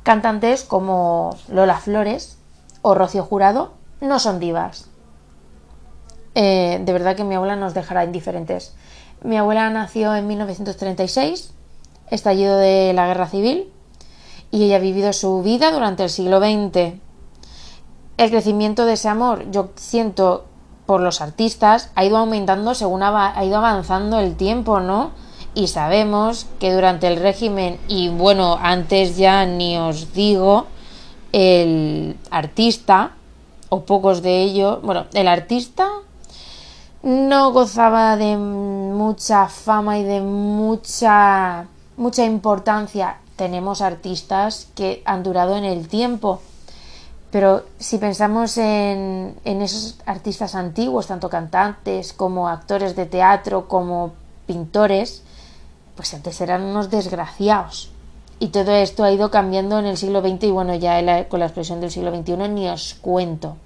Cantantes 0.02 0.62
como 0.62 1.35
Lola 1.49 1.78
Flores 1.78 2.37
o 2.83 2.95
Rocío 2.95 3.25
Jurado 3.25 3.73
no 4.02 4.19
son 4.19 4.38
divas. 4.38 4.90
Eh, 6.35 6.83
de 6.85 6.93
verdad 6.93 7.16
que 7.16 7.25
mi 7.25 7.35
abuela 7.35 7.57
nos 7.57 7.73
dejará 7.73 8.05
indiferentes. 8.05 8.75
Mi 9.23 9.38
abuela 9.38 9.71
nació 9.71 10.14
en 10.14 10.26
1936, 10.26 11.55
estallido 12.11 12.59
de 12.59 12.93
la 12.93 13.07
guerra 13.07 13.26
civil, 13.26 13.73
y 14.50 14.64
ella 14.64 14.76
ha 14.76 14.81
vivido 14.81 15.14
su 15.14 15.43
vida 15.43 15.73
durante 15.73 16.02
el 16.02 16.11
siglo 16.11 16.40
XX. 16.40 17.06
El 18.16 18.30
crecimiento 18.30 18.87
de 18.87 18.94
ese 18.94 19.08
amor, 19.08 19.50
yo 19.50 19.70
siento 19.76 20.46
por 20.87 21.00
los 21.00 21.20
artistas, 21.20 21.90
ha 21.94 22.04
ido 22.04 22.16
aumentando 22.16 22.75
según 22.75 23.02
ha 23.02 23.44
ido 23.44 23.56
avanzando 23.56 24.20
el 24.20 24.37
tiempo, 24.37 24.80
¿no? 24.80 25.11
y 25.56 25.68
sabemos 25.68 26.46
que 26.61 26.73
durante 26.73 27.08
el 27.08 27.16
régimen 27.16 27.80
y 27.88 28.11
bueno, 28.11 28.58
antes 28.61 29.16
ya 29.16 29.46
ni 29.46 29.78
os 29.78 30.12
digo, 30.12 30.66
el 31.32 32.18
artista 32.30 33.12
o 33.70 33.87
pocos 33.87 34.20
de 34.20 34.42
ellos, 34.42 34.82
bueno, 34.82 35.06
el 35.14 35.26
artista 35.26 35.88
no 37.02 37.52
gozaba 37.52 38.16
de 38.18 38.37
mucha 38.37 39.49
fama 39.49 39.99
y 39.99 40.04
de 40.04 40.20
mucha 40.20 41.68
mucha 41.96 42.26
importancia. 42.26 43.16
Tenemos 43.37 43.80
artistas 43.80 44.68
que 44.75 45.02
han 45.06 45.23
durado 45.23 45.56
en 45.56 45.64
el 45.64 45.88
tiempo. 45.88 46.42
Pero 47.30 47.64
si 47.78 47.99
pensamos 47.99 48.56
en, 48.56 49.37
esos 49.45 49.99
artistas 50.06 50.54
antiguos, 50.54 51.09
tanto 51.09 51.28
cantantes 51.28 52.12
como 52.12 52.49
actores 52.49 52.95
de 52.95 53.06
teatro, 53.06 53.68
como 53.68 54.12
pintores, 54.47 55.23
pues 55.97 56.14
antes 56.14 56.40
eran 56.40 56.62
unos 56.62 56.90
desgraciados. 56.90 57.90
Y 58.38 58.49
todo 58.49 58.73
esto 58.73 59.02
ha 59.02 59.12
ido 59.12 59.30
cambiando 59.30 59.78
en 59.78 59.87
el 59.87 59.97
siglo 59.97 60.21
XX 60.21 60.45
y 60.45 60.50
bueno, 60.50 60.75
ya 60.75 61.28
con 61.28 61.40
la 61.40 61.47
expresión 61.47 61.80
del 61.80 61.90
siglo 61.90 62.14
XXI 62.14 62.49
ni 62.49 62.68
os 62.68 62.95
cuento. 62.95 63.56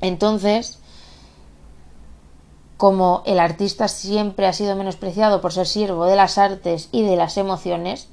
Entonces, 0.00 0.78
como 2.76 3.22
el 3.24 3.40
artista 3.40 3.88
siempre 3.88 4.46
ha 4.46 4.52
sido 4.52 4.76
menospreciado 4.76 5.40
por 5.40 5.52
ser 5.52 5.66
siervo 5.66 6.06
de 6.06 6.16
las 6.16 6.38
artes 6.38 6.88
y 6.92 7.02
de 7.02 7.16
las 7.16 7.36
emociones, 7.36 8.08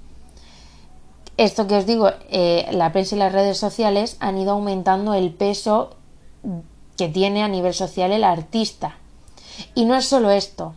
esto 1.38 1.68
que 1.68 1.78
os 1.78 1.86
digo, 1.86 2.10
eh, 2.30 2.68
la 2.72 2.92
prensa 2.92 3.16
y 3.16 3.20
las 3.20 3.34
redes 3.34 3.58
sociales 3.58 4.18
han 4.20 4.38
ido 4.38 4.52
aumentando 4.52 5.14
el 5.14 5.34
peso 5.34 5.96
que 6.98 7.10
tiene 7.10 7.44
a 7.44 7.48
nivel 7.48 7.74
social 7.74 8.12
el 8.12 8.24
artista. 8.24 8.98
Y 9.74 9.86
no 9.86 9.96
es 9.96 10.06
solo 10.06 10.32
esto, 10.32 10.74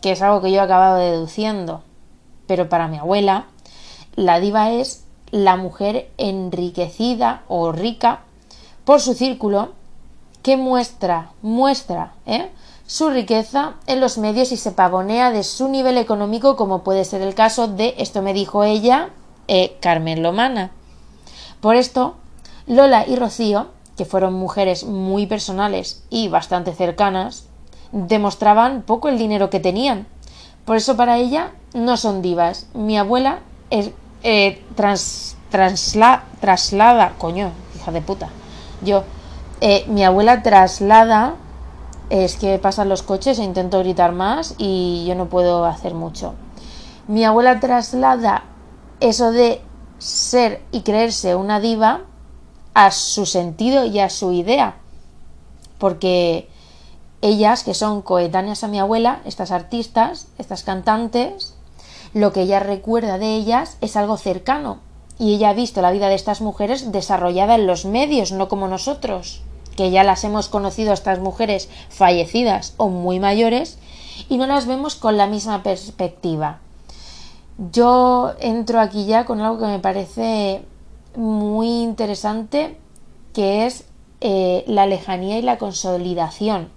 que 0.00 0.12
es 0.12 0.22
algo 0.22 0.40
que 0.40 0.50
yo 0.50 0.58
he 0.58 0.60
acabado 0.60 0.96
deduciendo, 0.96 1.82
pero 2.46 2.68
para 2.68 2.88
mi 2.88 2.98
abuela, 2.98 3.46
la 4.14 4.40
diva 4.40 4.70
es 4.70 5.04
la 5.30 5.56
mujer 5.56 6.10
enriquecida 6.16 7.42
o 7.48 7.72
rica 7.72 8.20
por 8.84 9.00
su 9.00 9.14
círculo 9.14 9.72
que 10.42 10.56
muestra, 10.56 11.32
muestra 11.42 12.14
¿eh? 12.24 12.50
su 12.86 13.10
riqueza 13.10 13.74
en 13.86 14.00
los 14.00 14.16
medios 14.16 14.50
y 14.50 14.56
se 14.56 14.72
pavonea 14.72 15.30
de 15.30 15.44
su 15.44 15.68
nivel 15.68 15.98
económico, 15.98 16.56
como 16.56 16.82
puede 16.82 17.04
ser 17.04 17.20
el 17.20 17.34
caso 17.34 17.68
de, 17.68 17.94
esto 17.98 18.22
me 18.22 18.32
dijo 18.32 18.64
ella, 18.64 19.10
eh, 19.48 19.76
Carmen 19.80 20.22
Lomana. 20.22 20.70
Por 21.60 21.74
esto, 21.74 22.14
Lola 22.66 23.06
y 23.06 23.16
Rocío, 23.16 23.68
que 23.96 24.04
fueron 24.04 24.34
mujeres 24.34 24.84
muy 24.84 25.26
personales 25.26 26.02
y 26.10 26.28
bastante 26.28 26.72
cercanas, 26.72 27.46
demostraban 27.92 28.82
poco 28.82 29.08
el 29.08 29.18
dinero 29.18 29.50
que 29.50 29.60
tenían. 29.60 30.06
Por 30.64 30.76
eso 30.76 30.96
para 30.96 31.16
ella 31.18 31.52
no 31.74 31.96
son 31.96 32.22
divas. 32.22 32.66
Mi 32.74 32.98
abuela 32.98 33.40
es 33.70 33.90
eh, 34.22 34.62
traslada, 35.50 37.14
coño, 37.18 37.50
hija 37.74 37.90
de 37.90 38.02
puta. 38.02 38.28
Yo, 38.82 39.04
eh, 39.60 39.84
mi 39.88 40.04
abuela 40.04 40.42
traslada 40.42 41.34
es 42.10 42.36
que 42.36 42.58
pasan 42.58 42.88
los 42.88 43.02
coches 43.02 43.38
e 43.38 43.44
intento 43.44 43.78
gritar 43.80 44.12
más 44.12 44.54
y 44.58 45.04
yo 45.06 45.14
no 45.14 45.26
puedo 45.26 45.64
hacer 45.64 45.94
mucho. 45.94 46.34
Mi 47.06 47.24
abuela 47.24 47.60
traslada 47.60 48.44
eso 49.00 49.32
de 49.32 49.60
ser 49.98 50.62
y 50.72 50.82
creerse 50.82 51.34
una 51.34 51.60
diva 51.60 52.02
a 52.74 52.90
su 52.90 53.26
sentido 53.26 53.84
y 53.84 53.98
a 53.98 54.10
su 54.10 54.32
idea. 54.32 54.76
Porque 55.78 56.48
ellas, 57.22 57.64
que 57.64 57.74
son 57.74 58.02
coetáneas 58.02 58.64
a 58.64 58.68
mi 58.68 58.78
abuela, 58.78 59.20
estas 59.24 59.50
artistas, 59.50 60.28
estas 60.38 60.62
cantantes, 60.62 61.54
lo 62.14 62.32
que 62.32 62.42
ella 62.42 62.60
recuerda 62.60 63.18
de 63.18 63.34
ellas 63.34 63.76
es 63.80 63.96
algo 63.96 64.16
cercano. 64.16 64.78
Y 65.18 65.34
ella 65.34 65.50
ha 65.50 65.54
visto 65.54 65.82
la 65.82 65.90
vida 65.90 66.08
de 66.08 66.14
estas 66.14 66.40
mujeres 66.40 66.92
desarrollada 66.92 67.56
en 67.56 67.66
los 67.66 67.84
medios, 67.84 68.30
no 68.30 68.48
como 68.48 68.68
nosotros 68.68 69.42
que 69.78 69.92
ya 69.92 70.02
las 70.02 70.24
hemos 70.24 70.48
conocido 70.48 70.92
estas 70.92 71.20
mujeres 71.20 71.68
fallecidas 71.88 72.74
o 72.78 72.88
muy 72.88 73.20
mayores 73.20 73.78
y 74.28 74.36
no 74.36 74.48
las 74.48 74.66
vemos 74.66 74.96
con 74.96 75.16
la 75.16 75.28
misma 75.28 75.62
perspectiva. 75.62 76.58
Yo 77.58 78.34
entro 78.38 78.78
aquí 78.80 79.06
ya 79.06 79.24
con 79.24 79.40
algo 79.40 79.58
que 79.58 79.66
me 79.66 79.80
parece 79.80 80.64
muy 81.16 81.82
interesante, 81.82 82.78
que 83.34 83.66
es 83.66 83.84
eh, 84.20 84.62
la 84.68 84.86
lejanía 84.86 85.38
y 85.38 85.42
la 85.42 85.58
consolidación. 85.58 86.70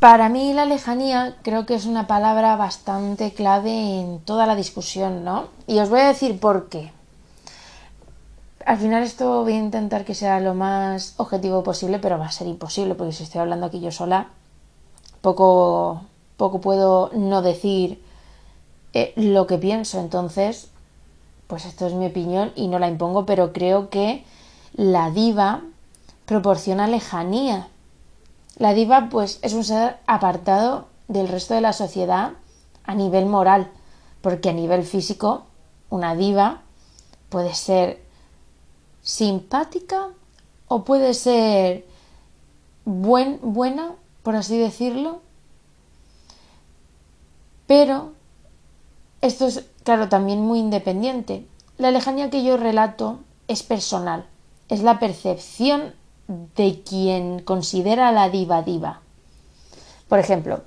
Para 0.00 0.30
mí 0.30 0.54
la 0.54 0.64
lejanía 0.64 1.36
creo 1.42 1.66
que 1.66 1.74
es 1.74 1.84
una 1.84 2.06
palabra 2.06 2.56
bastante 2.56 3.32
clave 3.32 4.00
en 4.00 4.20
toda 4.20 4.46
la 4.46 4.56
discusión, 4.56 5.24
¿no? 5.24 5.48
Y 5.66 5.78
os 5.78 5.90
voy 5.90 6.00
a 6.00 6.08
decir 6.08 6.40
por 6.40 6.70
qué. 6.70 6.90
Al 8.64 8.78
final 8.78 9.02
esto 9.02 9.42
voy 9.42 9.52
a 9.52 9.58
intentar 9.58 10.06
que 10.06 10.14
sea 10.14 10.40
lo 10.40 10.54
más 10.54 11.14
objetivo 11.18 11.62
posible, 11.62 11.98
pero 11.98 12.18
va 12.18 12.26
a 12.26 12.32
ser 12.32 12.46
imposible 12.46 12.94
porque 12.94 13.12
si 13.12 13.24
estoy 13.24 13.42
hablando 13.42 13.66
aquí 13.66 13.80
yo 13.80 13.92
sola, 13.92 14.28
poco, 15.20 16.02
poco 16.38 16.62
puedo 16.62 17.10
no 17.14 17.42
decir 17.42 18.05
eh, 18.98 19.12
lo 19.16 19.46
que 19.46 19.58
pienso. 19.58 20.00
Entonces, 20.00 20.70
pues 21.48 21.66
esto 21.66 21.86
es 21.86 21.92
mi 21.92 22.06
opinión 22.06 22.52
y 22.56 22.68
no 22.68 22.78
la 22.78 22.88
impongo, 22.88 23.26
pero 23.26 23.52
creo 23.52 23.90
que 23.90 24.24
la 24.72 25.10
diva 25.10 25.60
proporciona 26.24 26.86
lejanía. 26.86 27.68
La 28.56 28.72
diva 28.72 29.08
pues 29.10 29.38
es 29.42 29.52
un 29.52 29.64
ser 29.64 29.98
apartado 30.06 30.86
del 31.08 31.28
resto 31.28 31.52
de 31.52 31.60
la 31.60 31.74
sociedad 31.74 32.32
a 32.84 32.94
nivel 32.94 33.26
moral, 33.26 33.70
porque 34.22 34.48
a 34.48 34.54
nivel 34.54 34.84
físico 34.84 35.44
una 35.90 36.16
diva 36.16 36.62
puede 37.28 37.52
ser 37.52 38.02
simpática 39.02 40.08
o 40.68 40.84
puede 40.84 41.12
ser 41.12 41.84
buen, 42.86 43.40
buena, 43.42 43.92
por 44.22 44.36
así 44.36 44.56
decirlo. 44.56 45.20
Pero 47.66 48.15
esto 49.26 49.46
es, 49.46 49.64
claro, 49.84 50.08
también 50.08 50.40
muy 50.40 50.58
independiente. 50.58 51.46
La 51.78 51.90
lejanía 51.90 52.30
que 52.30 52.42
yo 52.42 52.56
relato 52.56 53.20
es 53.48 53.62
personal, 53.62 54.26
es 54.68 54.82
la 54.82 54.98
percepción 54.98 55.94
de 56.28 56.82
quien 56.82 57.40
considera 57.40 58.12
la 58.12 58.28
diva 58.30 58.62
diva. 58.62 59.00
Por 60.08 60.18
ejemplo, 60.18 60.62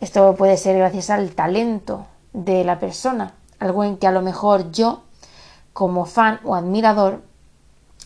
esto 0.00 0.34
puede 0.36 0.56
ser 0.56 0.78
gracias 0.78 1.10
al 1.10 1.34
talento 1.34 2.06
de 2.32 2.64
la 2.64 2.78
persona, 2.78 3.34
algo 3.58 3.84
en 3.84 3.96
que 3.96 4.06
a 4.06 4.12
lo 4.12 4.22
mejor 4.22 4.72
yo, 4.72 5.02
como 5.72 6.06
fan 6.06 6.40
o 6.44 6.54
admirador, 6.54 7.22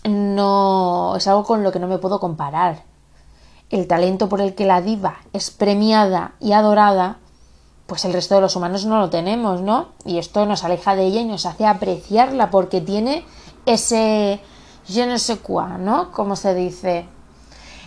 no 0.05 1.15
es 1.17 1.27
algo 1.27 1.45
con 1.45 1.63
lo 1.63 1.73
que 1.73 1.79
no 1.79 1.89
me 1.89 1.99
puedo 1.99 2.21
comparar. 2.21 2.83
El 3.71 3.87
talento 3.87 4.29
por 4.29 4.41
el 4.41 4.55
que 4.55 4.67
la 4.67 4.81
diva 4.81 5.17
es 5.33 5.51
premiada 5.51 6.35
y 6.39 6.53
adorada, 6.53 7.19
pues 7.87 8.05
el 8.05 8.13
resto 8.13 8.35
de 8.35 8.41
los 8.41 8.57
humanos 8.57 8.85
no 8.85 8.99
lo 8.99 9.11
tenemos, 9.11 9.61
¿no? 9.61 9.89
Y 10.05 10.19
esto 10.19 10.45
nos 10.47 10.65
aleja 10.65 10.97
de 10.97 11.05
ella 11.05 11.21
y 11.21 11.25
nos 11.25 11.47
hace 11.47 11.67
apreciarla 11.67 12.51
porque 12.51 12.81
tiene 12.81 13.25
ese 13.65 14.41
je 14.89 15.07
ne 15.07 15.19
sais 15.19 15.41
quoi, 15.41 15.79
¿no? 15.79 16.13
Como 16.13 16.37
se 16.37 16.55
dice. 16.55 17.07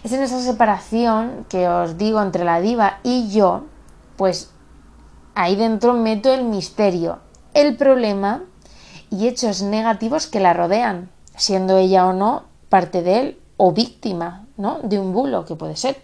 Es 0.03 0.12
en 0.12 0.22
esa 0.22 0.39
separación 0.39 1.46
que 1.50 1.68
os 1.68 1.98
digo 1.98 2.22
entre 2.22 2.46
la 2.46 2.62
diva 2.62 3.00
y 3.03 3.29
yo, 3.29 3.63
pues 4.15 4.51
ahí 5.36 5.56
dentro 5.56 5.94
meto 5.94 6.34
el 6.34 6.46
misterio, 6.46 7.20
el 7.53 7.75
problema 7.75 8.44
y 9.10 9.27
hechos 9.27 9.62
negativos 9.62 10.27
que 10.27 10.39
la 10.39 10.53
rodean 10.53 11.10
siendo 11.36 11.77
ella 11.77 12.06
o 12.08 12.13
no 12.13 12.44
parte 12.70 13.01
de 13.01 13.20
él 13.20 13.39
o 13.58 13.74
víctima, 13.74 14.46
¿no? 14.56 14.79
De 14.84 15.00
un 15.00 15.12
bulo, 15.12 15.46
que 15.46 15.56
puede 15.56 15.75
ser. 15.75 16.01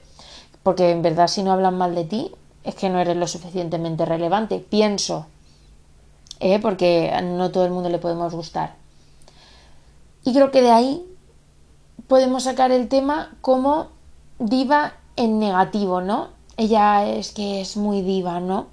Porque 0.64 0.92
en 0.92 1.02
verdad 1.02 1.28
si 1.28 1.44
no 1.44 1.52
hablan 1.52 1.78
mal 1.78 1.96
de 1.96 2.04
ti 2.04 2.32
es 2.65 2.75
que 2.75 2.89
no 2.89 3.00
eres 3.00 3.15
lo 3.15 3.27
suficientemente 3.27 4.05
relevante, 4.05 4.60
pienso. 4.60 5.27
¿eh? 6.39 6.60
Porque 6.60 7.13
no 7.24 7.51
todo 7.51 7.65
el 7.65 7.72
mundo 7.72 7.89
le 7.89 8.00
podemos 8.00 8.34
gustar. 8.34 8.75
Y 10.24 10.34
creo 10.34 10.51
que 10.51 10.62
de 10.62 10.72
ahí 10.72 11.05
podemos 12.07 12.43
sacar 12.43 12.72
el 12.72 12.88
tema 12.88 13.36
como 13.41 13.88
diva 14.39 14.93
en 15.15 15.39
negativo, 15.39 16.01
¿no? 16.01 16.29
Ella 16.57 17.07
es 17.07 17.31
que 17.31 17.62
es 17.62 17.77
muy 17.77 18.01
diva, 18.01 18.39
¿no? 18.39 18.67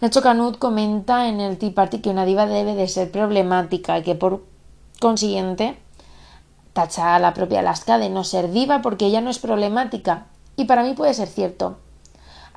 Nacho 0.00 0.22
Canut 0.22 0.58
comenta 0.58 1.28
en 1.28 1.40
el 1.40 1.58
Tea 1.58 1.74
Party 1.74 1.98
que 1.98 2.10
una 2.10 2.24
diva 2.24 2.46
debe 2.46 2.74
de 2.74 2.88
ser 2.88 3.10
problemática 3.10 3.98
y 3.98 4.02
que 4.02 4.14
por 4.14 4.44
consiguiente 5.00 5.76
tacha 6.72 7.16
a 7.16 7.18
la 7.18 7.34
propia 7.34 7.60
Alaska 7.60 7.98
de 7.98 8.08
no 8.08 8.24
ser 8.24 8.50
diva 8.52 8.80
porque 8.80 9.06
ella 9.06 9.20
no 9.20 9.30
es 9.30 9.38
problemática. 9.38 10.26
Y 10.56 10.64
para 10.64 10.82
mí 10.82 10.94
puede 10.94 11.14
ser 11.14 11.28
cierto. 11.28 11.78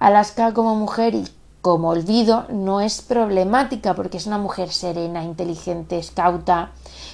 Alaska 0.02 0.52
como 0.56 0.74
mujer 0.76 1.14
y 1.14 1.28
como 1.62 1.90
olvido 1.90 2.48
no 2.50 2.82
es 2.82 3.04
problemática 3.04 3.94
porque 3.94 4.18
es 4.18 4.26
una 4.26 4.40
mujer 4.40 4.72
serena, 4.72 5.24
inteligente, 5.24 6.00
escauta. 6.00 6.72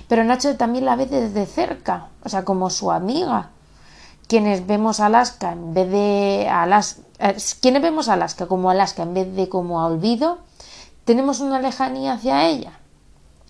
Pero 0.08 0.24
Nacho 0.24 0.56
también 0.56 0.86
la 0.86 0.96
ve 0.96 1.06
desde 1.06 1.46
cerca, 1.46 2.08
o 2.24 2.30
sea, 2.30 2.46
como 2.46 2.70
su 2.70 2.90
amiga. 2.90 3.50
Quienes 4.30 4.66
vemos 4.66 5.02
Alaska 5.02 5.52
en 5.52 5.74
vez 5.74 5.92
de 5.92 6.48
Alaska, 6.50 7.02
eh, 7.20 7.36
quienes 7.60 7.82
vemos 7.82 8.08
Alaska 8.08 8.48
como 8.48 8.70
Alaska 8.70 9.04
en 9.04 9.14
vez 9.14 9.36
de 9.36 9.50
como 9.50 9.82
a 9.82 9.88
olvido, 9.88 10.38
tenemos 11.04 11.42
una 11.42 11.60
lejanía 11.60 12.14
hacia 12.14 12.48
ella. 12.48 12.80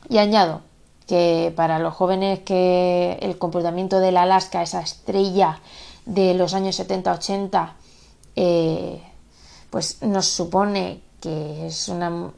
Y 0.10 0.18
añado, 0.18 0.62
que 1.06 1.54
para 1.56 1.78
los 1.78 1.94
jóvenes 1.94 2.40
que 2.40 3.20
el 3.22 3.38
comportamiento 3.38 4.00
de 4.00 4.12
la 4.12 4.24
Alaska, 4.24 4.64
esa 4.64 4.82
estrella 4.82 5.60
de 6.08 6.34
los 6.34 6.56
años 6.56 6.80
70-80, 6.80 7.74
eh, 8.36 9.04
pues 9.70 10.02
nos 10.02 10.28
supone 10.28 11.02
que 11.20 11.68
es 11.68 11.90
una 11.90 12.32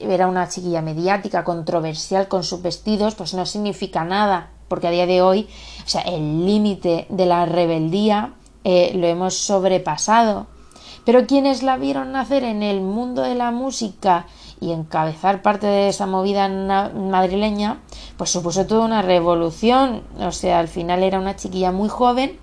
era 0.00 0.26
una 0.26 0.48
chiquilla 0.48 0.82
mediática, 0.82 1.44
controversial 1.44 2.28
con 2.28 2.42
sus 2.42 2.62
vestidos, 2.62 3.14
pues 3.14 3.34
no 3.34 3.46
significa 3.46 4.04
nada, 4.04 4.50
porque 4.68 4.88
a 4.88 4.90
día 4.90 5.06
de 5.06 5.22
hoy, 5.22 5.48
o 5.84 5.88
sea, 5.88 6.02
el 6.02 6.44
límite 6.44 7.06
de 7.08 7.26
la 7.26 7.46
rebeldía 7.46 8.34
eh, 8.64 8.92
lo 8.94 9.06
hemos 9.06 9.34
sobrepasado. 9.34 10.46
Pero 11.04 11.26
quienes 11.26 11.62
la 11.62 11.76
vieron 11.76 12.12
nacer 12.12 12.44
en 12.44 12.62
el 12.62 12.80
mundo 12.80 13.22
de 13.22 13.34
la 13.34 13.50
música 13.50 14.26
y 14.58 14.72
encabezar 14.72 15.42
parte 15.42 15.66
de 15.66 15.88
esa 15.88 16.06
movida 16.06 16.48
madrileña, 16.48 17.82
pues 18.16 18.30
supuso 18.30 18.66
toda 18.66 18.86
una 18.86 19.02
revolución. 19.02 20.02
O 20.18 20.32
sea, 20.32 20.58
al 20.58 20.68
final 20.68 21.02
era 21.02 21.20
una 21.20 21.36
chiquilla 21.36 21.72
muy 21.72 21.90
joven 21.90 22.38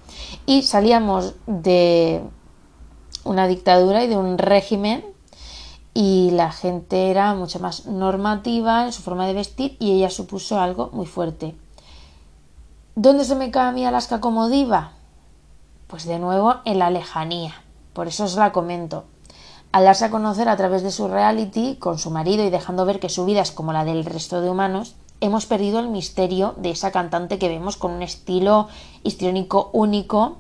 y 0.45 0.61
salíamos 0.61 1.33
de 1.47 2.21
una 3.23 3.47
dictadura 3.47 4.03
y 4.03 4.07
de 4.07 4.17
un 4.17 4.37
régimen 4.37 5.03
y 5.93 6.31
la 6.31 6.51
gente 6.51 7.09
era 7.09 7.33
mucho 7.33 7.59
más 7.59 7.85
normativa 7.85 8.85
en 8.85 8.93
su 8.93 9.01
forma 9.01 9.27
de 9.27 9.33
vestir 9.33 9.77
y 9.79 9.91
ella 9.91 10.09
supuso 10.09 10.59
algo 10.59 10.89
muy 10.93 11.05
fuerte. 11.05 11.55
¿Dónde 12.95 13.25
se 13.25 13.35
me 13.35 13.51
cae 13.51 13.69
a 13.69 13.71
mí 13.71 13.85
Alaska 13.85 14.21
como 14.21 14.49
diva? 14.49 14.91
Pues 15.87 16.05
de 16.05 16.19
nuevo 16.19 16.55
en 16.65 16.79
la 16.79 16.89
lejanía. 16.89 17.53
Por 17.93 18.07
eso 18.07 18.23
os 18.23 18.35
la 18.35 18.51
comento. 18.51 19.05
Al 19.71 19.85
darse 19.85 20.05
a 20.05 20.11
conocer 20.11 20.49
a 20.49 20.57
través 20.57 20.83
de 20.83 20.91
su 20.91 21.07
reality 21.07 21.77
con 21.77 21.97
su 21.97 22.09
marido 22.09 22.43
y 22.43 22.49
dejando 22.49 22.85
ver 22.85 22.99
que 22.99 23.09
su 23.09 23.25
vida 23.25 23.41
es 23.41 23.51
como 23.51 23.73
la 23.73 23.85
del 23.85 24.05
resto 24.05 24.41
de 24.41 24.49
humanos, 24.49 24.95
hemos 25.21 25.45
perdido 25.45 25.79
el 25.79 25.87
misterio 25.87 26.55
de 26.57 26.71
esa 26.71 26.91
cantante 26.91 27.39
que 27.39 27.47
vemos 27.47 27.77
con 27.77 27.91
un 27.91 28.01
estilo 28.01 28.67
histriónico 29.03 29.69
único, 29.71 30.37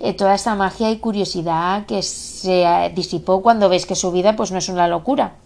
eh, 0.00 0.12
toda 0.12 0.34
esa 0.34 0.54
magia 0.56 0.90
y 0.90 0.98
curiosidad 0.98 1.86
que 1.86 2.02
se 2.02 2.64
eh, 2.64 2.92
disipó 2.94 3.42
cuando 3.42 3.68
ves 3.68 3.86
que 3.86 3.94
su 3.94 4.10
vida 4.12 4.36
pues 4.36 4.50
no 4.50 4.58
es 4.58 4.68
una 4.68 4.88
locura, 4.88 5.36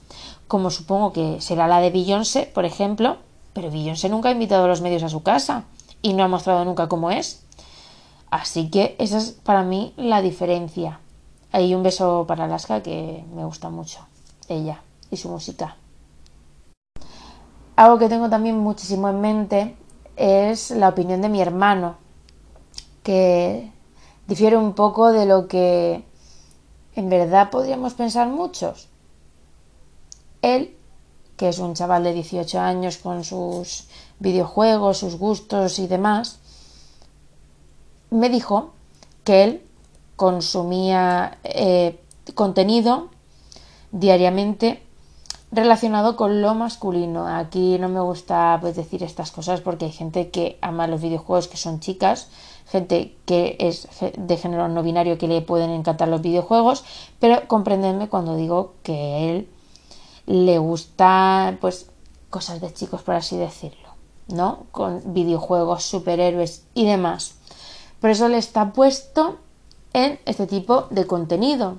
como 0.49 0.71
supongo 0.71 1.13
que 1.13 1.41
será 1.41 1.69
la 1.69 1.81
de 1.81 1.91
Beyoncé, 1.91 2.47
por 2.47 2.65
ejemplo, 2.65 3.19
pero 3.53 3.71
Beyoncé 3.71 4.09
nunca 4.09 4.31
ha 4.31 4.33
invitado 4.33 4.65
a 4.65 4.69
los 4.69 4.81
medios 4.81 5.03
a 5.03 5.09
su 5.09 5.23
casa 5.23 5.65
y 6.01 6.15
no 6.15 6.25
ha 6.25 6.29
mostrado 6.29 6.65
nunca 6.65 6.89
cómo 6.89 7.11
es. 7.11 7.45
Así 8.31 8.71
que 8.71 8.97
esa 8.99 9.19
es 9.19 9.33
para 9.33 9.63
mí 9.63 9.95
la 9.97 10.23
diferencia. 10.23 11.01
Hay 11.53 11.75
un 11.75 11.83
beso 11.83 12.25
para 12.27 12.45
Alaska 12.45 12.83
que 12.83 13.25
me 13.35 13.45
gusta 13.45 13.71
mucho, 13.71 14.01
ella 14.49 14.83
y 15.11 15.17
su 15.17 15.29
música. 15.29 15.77
Algo 17.79 17.97
que 17.97 18.09
tengo 18.09 18.29
también 18.29 18.59
muchísimo 18.59 19.09
en 19.09 19.21
mente 19.21 19.77
es 20.17 20.73
la 20.73 20.89
opinión 20.89 21.23
de 21.23 21.29
mi 21.29 21.41
hermano, 21.41 21.95
que 23.05 23.71
difiere 24.27 24.57
un 24.57 24.73
poco 24.73 25.13
de 25.13 25.27
lo 25.27 25.47
que 25.47 26.03
en 26.97 27.09
verdad 27.09 27.51
podríamos 27.51 27.95
pensar 27.95 28.27
muchos. 28.27 28.89
Él, 30.43 30.77
que 31.37 31.51
es 31.51 31.61
un 31.61 31.75
chaval 31.75 32.03
de 32.03 32.15
18 32.15 32.59
años 32.59 32.97
con 32.97 33.23
sus 33.23 33.87
videojuegos, 34.19 34.99
sus 34.99 35.17
gustos 35.17 35.79
y 35.79 35.87
demás, 35.87 36.41
me 38.11 38.29
dijo 38.29 38.73
que 39.23 39.45
él 39.45 39.63
consumía 40.17 41.39
eh, 41.45 42.03
contenido 42.35 43.11
diariamente 43.93 44.83
relacionado 45.51 46.17
con 46.17 46.43
lo 46.43 46.55
masculino. 46.55 47.27
Aquí 47.27 47.79
no 47.79 47.89
me 47.89 48.01
gusta 48.01 48.59
pues, 48.61 48.77
decir 48.77 49.03
estas 49.03 49.31
cosas 49.31 49.61
porque 49.61 49.87
hay 49.87 49.93
gente 49.93 50.31
que 50.31 50.59
ama 50.61 50.87
los 50.87 51.01
videojuegos 51.01 51.49
que 51.49 51.57
son 51.57 51.81
chicas, 51.81 52.29
gente 52.67 53.17
que 53.25 53.57
es 53.59 53.89
de 54.17 54.37
género 54.37 54.69
no 54.69 54.83
binario 54.83 55.19
que 55.19 55.29
le 55.29 55.41
pueden 55.41 55.71
encantar 55.71 56.09
los 56.09 56.21
videojuegos, 56.21 56.85
pero 57.19 57.49
comprendedme 57.49 58.09
cuando 58.09 58.37
digo 58.37 58.75
que 58.83 59.31
él 59.31 59.49
le 60.27 60.59
gusta 60.59 61.57
pues 61.61 61.91
cosas 62.29 62.61
de 62.61 62.73
chicos 62.73 63.03
por 63.03 63.15
así 63.15 63.37
decirlo, 63.37 63.89
¿no? 64.29 64.67
Con 64.71 65.15
videojuegos, 65.15 65.85
superhéroes 65.85 66.65
y 66.75 66.85
demás. 66.85 67.37
Por 68.01 68.11
eso 68.11 68.29
le 68.29 68.39
está 68.39 68.73
puesto 68.73 69.39
en 69.93 70.21
este 70.27 70.47
tipo 70.47 70.87
de 70.91 71.07
contenido. 71.07 71.79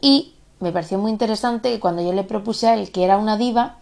Y 0.00 0.34
me 0.60 0.72
pareció 0.72 0.98
muy 0.98 1.10
interesante 1.10 1.70
que 1.72 1.80
cuando 1.80 2.02
yo 2.02 2.12
le 2.12 2.24
propuse 2.24 2.68
a 2.68 2.74
él 2.74 2.92
que 2.92 3.04
era 3.04 3.18
una 3.18 3.36
diva, 3.36 3.78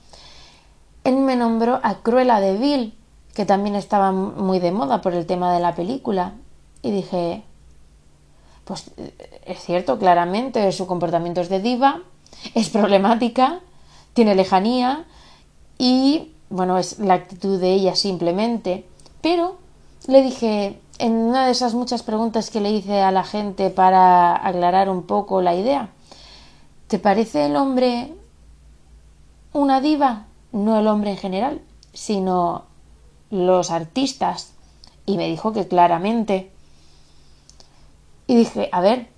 él 1.05 1.17
me 1.17 1.37
nombró 1.37 1.81
a 1.83 1.97
Cruella 1.97 2.41
de 2.41 2.57
Vil, 2.57 2.95
que 3.35 3.45
también 3.45 3.75
estaba 3.77 4.13
muy 4.13 4.59
de 4.59 4.73
moda 4.73 5.01
por 5.01 5.15
el 5.15 5.27
tema 5.27 5.53
de 5.53 5.61
la 5.61 5.75
película. 5.75 6.35
Y 6.83 6.91
dije, 6.91 7.43
pues 8.65 8.91
eh, 8.97 9.43
es 9.47 9.61
cierto, 9.61 9.99
claramente 9.99 10.71
su 10.73 10.87
comportamiento 10.87 11.41
es 11.41 11.49
de 11.49 11.61
diva, 11.61 12.03
es 12.55 12.69
problemática, 12.71 13.61
tiene 14.13 14.35
lejanía 14.35 15.05
y, 15.79 16.33
bueno, 16.51 16.79
es 16.79 16.99
la 16.99 17.15
actitud 17.15 17.61
de 17.61 17.73
ella 17.73 17.97
simplemente. 17.97 18.87
Pero 19.21 19.57
le 20.07 20.23
dije, 20.23 20.81
en 20.99 21.12
una 21.12 21.47
de 21.47 21.53
esas 21.53 21.75
muchas 21.75 22.03
preguntas 22.03 22.51
que 22.51 22.61
le 22.61 22.71
hice 22.71 23.01
a 23.01 23.11
la 23.11 23.25
gente 23.25 23.71
para 23.71 24.47
aclarar 24.47 24.91
un 24.91 25.05
poco 25.05 25.43
la 25.43 25.55
idea, 25.55 25.91
¿Te 26.88 26.98
parece 26.98 27.44
el 27.44 27.57
hombre 27.57 28.14
una 29.53 29.83
diva? 29.83 30.27
No 30.53 30.79
el 30.79 30.87
hombre 30.87 31.11
en 31.11 31.18
general, 31.18 31.61
sino 31.92 32.64
los 33.31 33.70
artistas. 33.70 34.55
Y 35.05 35.18
me 35.18 35.29
dijo 35.29 35.53
que 35.53 35.68
claramente. 35.68 36.51
Y 38.27 38.37
dije, 38.37 38.70
a 38.72 38.81
ver, 38.81 39.09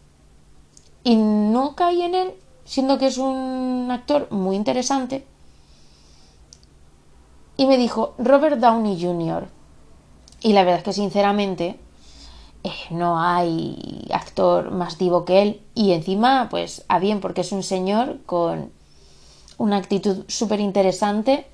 y 1.04 1.14
no 1.14 1.76
caí 1.76 2.02
en 2.02 2.16
él, 2.16 2.34
siendo 2.64 2.98
que 2.98 3.06
es 3.06 3.18
un 3.18 3.88
actor 3.90 4.30
muy 4.32 4.56
interesante. 4.56 5.24
Y 7.56 7.66
me 7.66 7.76
dijo, 7.76 8.14
Robert 8.18 8.58
Downey 8.58 9.00
Jr. 9.00 9.48
Y 10.40 10.54
la 10.54 10.64
verdad 10.64 10.78
es 10.78 10.84
que 10.84 10.92
sinceramente 10.92 11.78
eh, 12.62 12.72
no 12.90 13.18
hay 13.18 14.06
actor 14.12 14.70
más 14.70 14.98
divo 14.98 15.24
que 15.24 15.40
él 15.40 15.62
y 15.74 15.92
encima 15.92 16.48
pues 16.50 16.84
a 16.88 16.98
bien 16.98 17.20
porque 17.20 17.40
es 17.40 17.52
un 17.52 17.62
señor 17.62 18.18
con 18.26 18.70
una 19.56 19.78
actitud 19.78 20.24
súper 20.28 20.60
interesante 20.60 21.46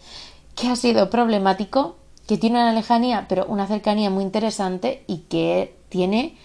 que 0.57 0.69
ha 0.69 0.75
sido 0.75 1.09
problemático 1.09 1.95
que 2.27 2.39
tiene 2.39 2.61
una 2.61 2.73
lejanía 2.73 3.27
pero 3.29 3.47
una 3.47 3.69
cercanía 3.69 4.11
muy 4.11 4.25
interesante 4.25 5.05
y 5.07 5.19
que 5.19 5.77
tiene 5.91 6.37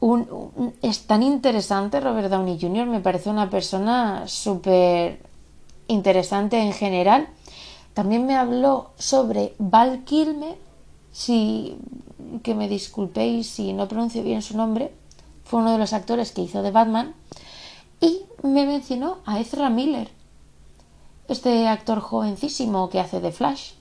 un, 0.00 0.74
es 0.82 1.06
tan 1.06 1.22
interesante 1.22 2.00
Robert 2.00 2.28
Downey 2.28 2.58
Jr. 2.60 2.86
me 2.86 2.98
parece 2.98 3.30
una 3.30 3.50
persona 3.50 4.26
súper 4.26 5.20
interesante 5.86 6.60
en 6.60 6.72
general 6.72 7.28
también 7.94 8.26
me 8.26 8.34
habló 8.34 8.90
sobre 8.98 9.54
Val 9.58 10.02
Kilmer 10.04 10.56
si 11.12 11.76
que 12.42 12.54
me 12.54 12.68
disculpéis 12.68 13.48
si 13.48 13.72
no 13.72 13.88
pronuncio 13.88 14.22
bien 14.22 14.42
su 14.42 14.56
nombre, 14.56 14.92
fue 15.44 15.60
uno 15.60 15.72
de 15.72 15.78
los 15.78 15.92
actores 15.92 16.32
que 16.32 16.42
hizo 16.42 16.62
de 16.62 16.70
Batman, 16.70 17.14
y 18.00 18.22
me 18.42 18.66
mencionó 18.66 19.18
a 19.26 19.38
Ezra 19.38 19.70
Miller, 19.70 20.10
este 21.28 21.68
actor 21.68 22.00
jovencísimo 22.00 22.88
que 22.88 22.98
hace 22.98 23.20
de 23.20 23.32
Flash. 23.32 23.72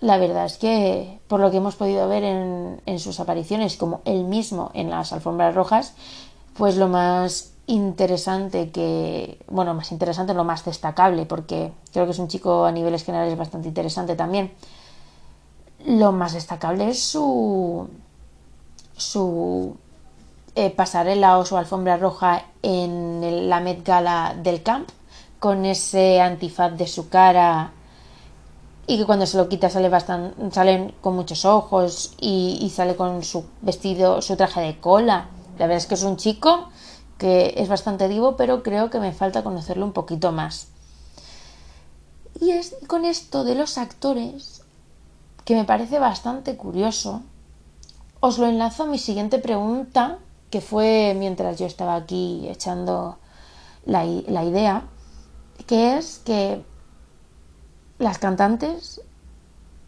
La 0.00 0.18
verdad 0.18 0.46
es 0.46 0.56
que, 0.58 1.18
por 1.28 1.40
lo 1.40 1.50
que 1.50 1.58
hemos 1.58 1.76
podido 1.76 2.08
ver 2.08 2.24
en, 2.24 2.80
en 2.86 2.98
sus 2.98 3.20
apariciones, 3.20 3.76
como 3.76 4.00
él 4.04 4.24
mismo 4.24 4.70
en 4.74 4.90
las 4.90 5.12
alfombras 5.12 5.54
rojas, 5.54 5.94
pues 6.56 6.76
lo 6.76 6.88
más 6.88 7.52
interesante 7.66 8.70
que, 8.70 9.38
bueno, 9.48 9.74
más 9.74 9.92
interesante, 9.92 10.34
lo 10.34 10.44
más 10.44 10.64
destacable, 10.64 11.26
porque 11.26 11.72
creo 11.92 12.04
que 12.04 12.12
es 12.12 12.18
un 12.18 12.28
chico 12.28 12.64
a 12.64 12.72
niveles 12.72 13.04
generales 13.04 13.36
bastante 13.36 13.68
interesante 13.68 14.14
también 14.14 14.52
lo 15.84 16.12
más 16.12 16.32
destacable 16.32 16.90
es 16.90 17.02
su, 17.02 17.88
su 18.96 19.76
eh, 20.54 20.70
pasarela 20.70 21.38
o 21.38 21.44
su 21.44 21.56
alfombra 21.56 21.96
roja 21.96 22.44
en 22.62 23.48
la 23.48 23.60
Met 23.60 23.84
Gala 23.84 24.34
del 24.42 24.62
Camp, 24.62 24.88
con 25.38 25.64
ese 25.64 26.20
antifaz 26.20 26.70
de 26.70 26.86
su 26.86 27.08
cara 27.08 27.72
y 28.86 28.98
que 28.98 29.06
cuando 29.06 29.26
se 29.26 29.36
lo 29.36 29.48
quita 29.48 29.70
sale 29.70 29.88
bastante, 29.88 30.50
salen 30.52 30.94
con 31.00 31.14
muchos 31.14 31.44
ojos 31.44 32.14
y, 32.20 32.58
y, 32.60 32.70
sale 32.70 32.96
con 32.96 33.22
su 33.22 33.44
vestido, 33.62 34.20
su 34.20 34.36
traje 34.36 34.60
de 34.60 34.78
cola. 34.78 35.28
La 35.58 35.66
verdad 35.66 35.78
es 35.78 35.86
que 35.86 35.94
es 35.94 36.02
un 36.02 36.16
chico 36.16 36.68
que 37.16 37.54
es 37.56 37.68
bastante 37.68 38.08
divo, 38.08 38.36
pero 38.36 38.62
creo 38.62 38.90
que 38.90 38.98
me 38.98 39.12
falta 39.12 39.42
conocerlo 39.42 39.86
un 39.86 39.92
poquito 39.92 40.32
más. 40.32 40.68
Y 42.40 42.50
es 42.50 42.76
con 42.86 43.04
esto 43.04 43.44
de 43.44 43.54
los 43.54 43.78
actores 43.78 44.63
que 45.44 45.54
me 45.54 45.64
parece 45.64 45.98
bastante 45.98 46.56
curioso, 46.56 47.22
os 48.20 48.38
lo 48.38 48.46
enlazo 48.46 48.84
a 48.84 48.86
mi 48.86 48.98
siguiente 48.98 49.38
pregunta, 49.38 50.18
que 50.50 50.60
fue 50.60 51.14
mientras 51.18 51.58
yo 51.58 51.66
estaba 51.66 51.94
aquí 51.94 52.46
echando 52.48 53.18
la, 53.84 54.04
la 54.04 54.44
idea, 54.44 54.84
que 55.66 55.98
es 55.98 56.20
que 56.24 56.64
las 57.98 58.18
cantantes 58.18 59.00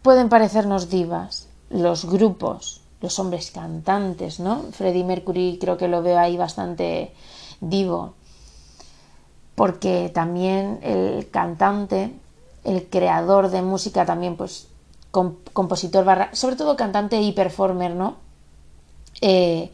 pueden 0.01 0.29
parecernos 0.29 0.89
divas, 0.89 1.47
los 1.69 2.05
grupos, 2.05 2.81
los 3.01 3.17
hombres 3.19 3.51
cantantes, 3.51 4.39
¿no? 4.39 4.63
Freddie 4.71 5.03
Mercury 5.03 5.57
creo 5.59 5.77
que 5.77 5.87
lo 5.87 6.01
veo 6.01 6.19
ahí 6.19 6.37
bastante 6.37 7.13
divo, 7.59 8.13
porque 9.55 10.11
también 10.13 10.79
el 10.83 11.29
cantante, 11.29 12.13
el 12.63 12.87
creador 12.89 13.49
de 13.49 13.61
música 13.61 14.05
también 14.05 14.37
pues 14.37 14.66
compositor 15.53 16.05
barra, 16.05 16.29
sobre 16.33 16.55
todo 16.55 16.75
cantante 16.75 17.21
y 17.21 17.31
performer, 17.31 17.95
¿no? 17.95 18.15
Eh, 19.21 19.71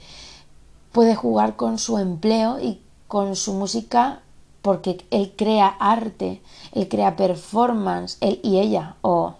puede 0.92 1.16
jugar 1.16 1.56
con 1.56 1.80
su 1.80 1.98
empleo 1.98 2.60
y 2.60 2.82
con 3.08 3.36
su 3.36 3.54
música 3.54 4.22
porque 4.62 5.06
él 5.12 5.34
crea 5.36 5.68
arte, 5.68 6.42
él 6.72 6.88
crea 6.88 7.18
performance, 7.18 8.18
él 8.22 8.40
y 8.44 8.60
ella, 8.60 8.96
o 9.02 9.36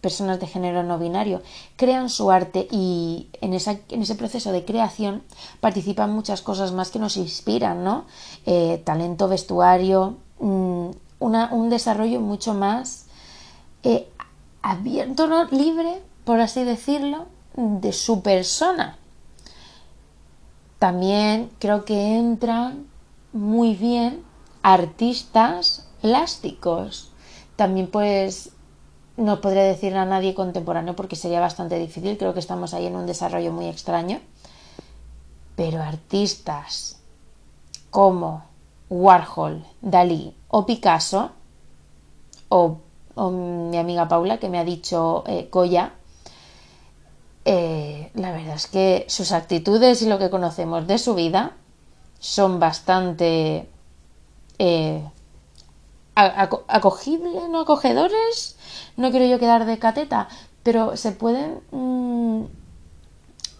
personas 0.00 0.40
de 0.40 0.46
género 0.46 0.82
no 0.82 0.98
binario, 0.98 1.40
crean 1.76 2.10
su 2.10 2.30
arte 2.30 2.68
y 2.70 3.28
en, 3.40 3.54
ese 3.54 4.14
proceso 4.16 4.52
de 4.52 4.64
creación 4.64 5.22
participan 5.60 6.12
muchas 6.12 6.42
cosas 6.42 6.72
más 6.72 6.90
que 6.90 6.98
nos 6.98 7.16
inspiran, 7.16 7.84
¿no? 7.84 8.04
Eh, 8.44 8.82
talento, 8.84 9.28
vestuario, 9.28 10.16
mm, 10.40 10.90
un 11.20 11.70
desarrollo 11.70 12.20
mucho 12.20 12.52
más 12.52 13.06
eh, 13.82 14.08
abierto, 14.64 15.28
libre, 15.50 16.02
por 16.24 16.40
así 16.40 16.64
decirlo, 16.64 17.26
de 17.54 17.92
su 17.92 18.22
persona. 18.22 18.96
También 20.78 21.50
creo 21.58 21.84
que 21.84 22.16
entran 22.16 22.86
muy 23.34 23.74
bien 23.74 24.24
artistas 24.62 25.86
plásticos. 26.00 27.12
También 27.56 27.88
pues 27.88 28.52
no 29.18 29.42
podría 29.42 29.64
decir 29.64 29.94
a 29.96 30.06
nadie 30.06 30.34
contemporáneo 30.34 30.96
porque 30.96 31.14
sería 31.14 31.40
bastante 31.40 31.78
difícil, 31.78 32.16
creo 32.16 32.32
que 32.32 32.40
estamos 32.40 32.72
ahí 32.72 32.86
en 32.86 32.96
un 32.96 33.06
desarrollo 33.06 33.52
muy 33.52 33.66
extraño. 33.66 34.20
Pero 35.56 35.82
artistas 35.82 37.00
como 37.90 38.44
Warhol, 38.88 39.62
Dalí 39.82 40.34
o 40.48 40.64
Picasso, 40.64 41.32
o, 42.48 42.78
mi 43.16 43.78
amiga 43.78 44.08
Paula 44.08 44.38
que 44.38 44.48
me 44.48 44.58
ha 44.58 44.64
dicho 44.64 45.24
eh, 45.26 45.48
eh, 47.44 48.10
la 48.14 48.32
verdad 48.32 48.54
es 48.54 48.66
que 48.66 49.04
sus 49.08 49.32
actitudes 49.32 50.02
y 50.02 50.08
lo 50.08 50.18
que 50.18 50.30
conocemos 50.30 50.86
de 50.86 50.98
su 50.98 51.14
vida 51.14 51.52
son 52.18 52.58
bastante 52.58 53.68
eh, 54.58 55.04
acogibles, 56.14 57.48
no 57.50 57.60
acogedores, 57.60 58.56
no 58.96 59.10
quiero 59.10 59.26
yo 59.26 59.38
quedar 59.38 59.66
de 59.66 59.78
cateta, 59.78 60.28
pero 60.62 60.96
se 60.96 61.12
pueden 61.12 61.60
mm, 61.70 62.44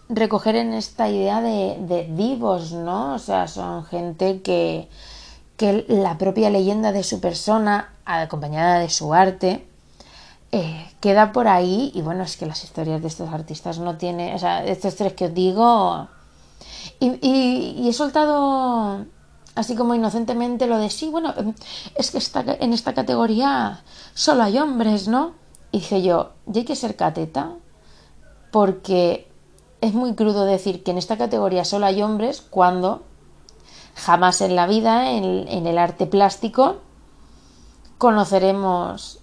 recoger 0.09 0.55
en 0.55 0.73
esta 0.73 1.09
idea 1.09 1.41
de, 1.41 2.07
divos, 2.11 2.71
¿no? 2.71 3.15
O 3.15 3.19
sea, 3.19 3.47
son 3.47 3.85
gente 3.85 4.41
que, 4.41 4.87
que 5.57 5.85
la 5.87 6.17
propia 6.17 6.49
leyenda 6.49 6.91
de 6.91 7.03
su 7.03 7.19
persona, 7.19 7.93
acompañada 8.05 8.79
de 8.79 8.89
su 8.89 9.13
arte, 9.13 9.67
eh, 10.51 10.89
queda 11.01 11.31
por 11.31 11.47
ahí 11.47 11.91
y 11.93 12.01
bueno, 12.01 12.23
es 12.23 12.37
que 12.37 12.45
las 12.45 12.63
historias 12.63 13.01
de 13.01 13.07
estos 13.07 13.29
artistas 13.33 13.79
no 13.79 13.97
tienen, 13.97 14.35
o 14.35 14.39
sea, 14.39 14.63
estos 14.63 14.95
tres 14.95 15.13
que 15.13 15.25
os 15.25 15.33
digo, 15.33 16.07
y, 16.99 17.87
he 17.87 17.93
soltado 17.93 19.05
así 19.55 19.75
como 19.75 19.95
inocentemente 19.95 20.67
lo 20.67 20.77
de 20.77 20.89
sí, 20.89 21.09
bueno, 21.09 21.33
es 21.95 22.11
que 22.11 22.19
está, 22.19 22.43
en 22.59 22.73
esta 22.73 22.93
categoría 22.93 23.83
solo 24.13 24.43
hay 24.43 24.59
hombres, 24.59 25.07
¿no? 25.07 25.33
Y 25.71 25.79
dije 25.79 26.01
yo, 26.01 26.31
ya 26.45 26.61
hay 26.61 26.65
que 26.65 26.75
ser 26.75 26.95
cateta, 26.95 27.51
porque 28.51 29.27
es 29.81 29.93
muy 29.93 30.15
crudo 30.15 30.45
decir 30.45 30.83
que 30.83 30.91
en 30.91 30.97
esta 30.97 31.17
categoría 31.17 31.65
solo 31.65 31.85
hay 31.85 32.01
hombres 32.01 32.41
cuando 32.41 33.03
jamás 33.95 34.41
en 34.41 34.55
la 34.55 34.67
vida, 34.67 35.11
en 35.11 35.67
el 35.67 35.77
arte 35.77 36.05
plástico, 36.05 36.77
conoceremos 37.97 39.19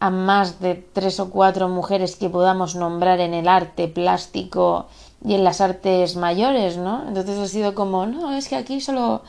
a 0.00 0.10
más 0.10 0.60
de 0.60 0.74
tres 0.74 1.20
o 1.20 1.30
cuatro 1.30 1.68
mujeres 1.68 2.16
que 2.16 2.28
podamos 2.28 2.74
nombrar 2.74 3.20
en 3.20 3.34
el 3.34 3.46
arte 3.46 3.86
plástico 3.86 4.86
y 5.24 5.34
en 5.34 5.44
las 5.44 5.60
artes 5.60 6.16
mayores, 6.16 6.76
¿no? 6.76 7.06
Entonces 7.06 7.38
ha 7.38 7.46
sido 7.46 7.74
como, 7.74 8.06
no, 8.06 8.32
es 8.32 8.48
que 8.48 8.56
aquí 8.56 8.80
solo, 8.80 9.22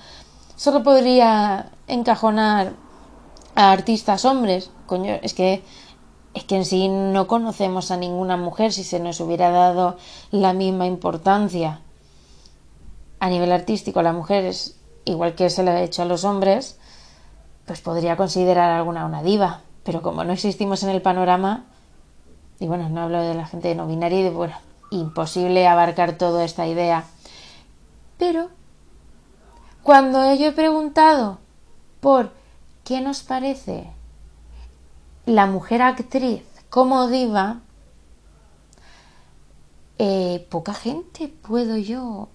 solo 0.55 0.81
podría 0.81 1.69
encajonar 1.87 2.73
a 3.53 3.71
artistas 3.71 4.25
hombres. 4.25 4.71
Coño, 4.87 5.19
es 5.21 5.35
que, 5.35 5.63
es 6.33 6.43
que 6.43 6.55
en 6.55 6.65
sí 6.65 6.87
no 6.87 7.27
conocemos 7.27 7.91
a 7.91 7.97
ninguna 7.97 8.37
mujer 8.37 8.73
si 8.73 8.83
se 8.83 8.99
nos 8.99 9.19
hubiera 9.19 9.51
dado 9.51 9.97
la 10.31 10.53
misma 10.53 10.87
importancia 10.87 11.81
a 13.19 13.29
nivel 13.29 13.51
artístico 13.51 13.99
a 13.99 14.03
las 14.03 14.15
mujeres, 14.15 14.75
igual 15.05 15.35
que 15.35 15.49
se 15.49 15.63
le 15.63 15.71
ha 15.71 15.83
hecho 15.83 16.01
a 16.01 16.05
los 16.05 16.23
hombres, 16.23 16.79
pues 17.65 17.81
podría 17.81 18.17
considerar 18.17 18.71
alguna 18.71 19.05
una 19.05 19.23
diva 19.23 19.61
pero 19.83 20.01
como 20.01 20.23
no 20.23 20.33
existimos 20.33 20.83
en 20.83 20.89
el 20.89 21.01
panorama, 21.01 21.65
y 22.59 22.67
bueno, 22.67 22.89
no 22.89 23.01
hablo 23.01 23.21
de 23.21 23.33
la 23.33 23.45
gente 23.45 23.75
no 23.75 23.87
binaria 23.87 24.19
y 24.19 24.23
de, 24.23 24.29
bueno, 24.29 24.55
imposible 24.91 25.67
abarcar 25.67 26.17
toda 26.17 26.45
esta 26.45 26.65
idea. 26.67 27.03
Pero 28.17 28.49
cuando 29.81 30.33
yo 30.35 30.47
he 30.47 30.51
preguntado 30.53 31.39
por 31.99 32.31
qué 32.85 33.01
nos 33.01 33.21
parece 33.21 33.89
la 35.25 35.45
mujer 35.45 35.81
actriz 35.81 36.43
como 36.69 37.07
diva, 37.07 37.59
eh, 39.97 40.47
poca 40.49 40.73
gente 40.73 41.27
puedo 41.27 41.77
yo 41.77 42.29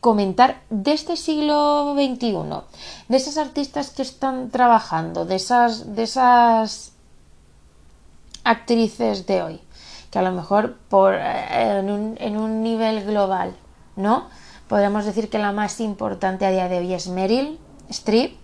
comentar 0.00 0.62
de 0.70 0.92
este 0.92 1.16
siglo 1.16 1.94
XXI, 1.94 2.34
de 3.08 3.16
esas 3.16 3.36
artistas 3.38 3.90
que 3.90 4.02
están 4.02 4.50
trabajando, 4.50 5.24
de 5.24 5.36
esas, 5.36 5.94
de 5.94 6.04
esas 6.04 6.92
actrices 8.44 9.26
de 9.26 9.42
hoy, 9.42 9.60
que 10.10 10.18
a 10.18 10.22
lo 10.22 10.32
mejor 10.32 10.76
por, 10.88 11.14
eh, 11.14 11.78
en, 11.78 11.90
un, 11.90 12.16
en 12.18 12.36
un 12.36 12.62
nivel 12.62 13.04
global, 13.04 13.56
¿no? 13.96 14.28
Podríamos 14.68 15.04
decir 15.04 15.30
que 15.30 15.38
la 15.38 15.52
más 15.52 15.80
importante 15.80 16.44
a 16.44 16.50
día 16.50 16.68
de 16.68 16.78
hoy 16.78 16.94
es 16.94 17.08
Meryl 17.08 17.58
Streep, 17.88 18.36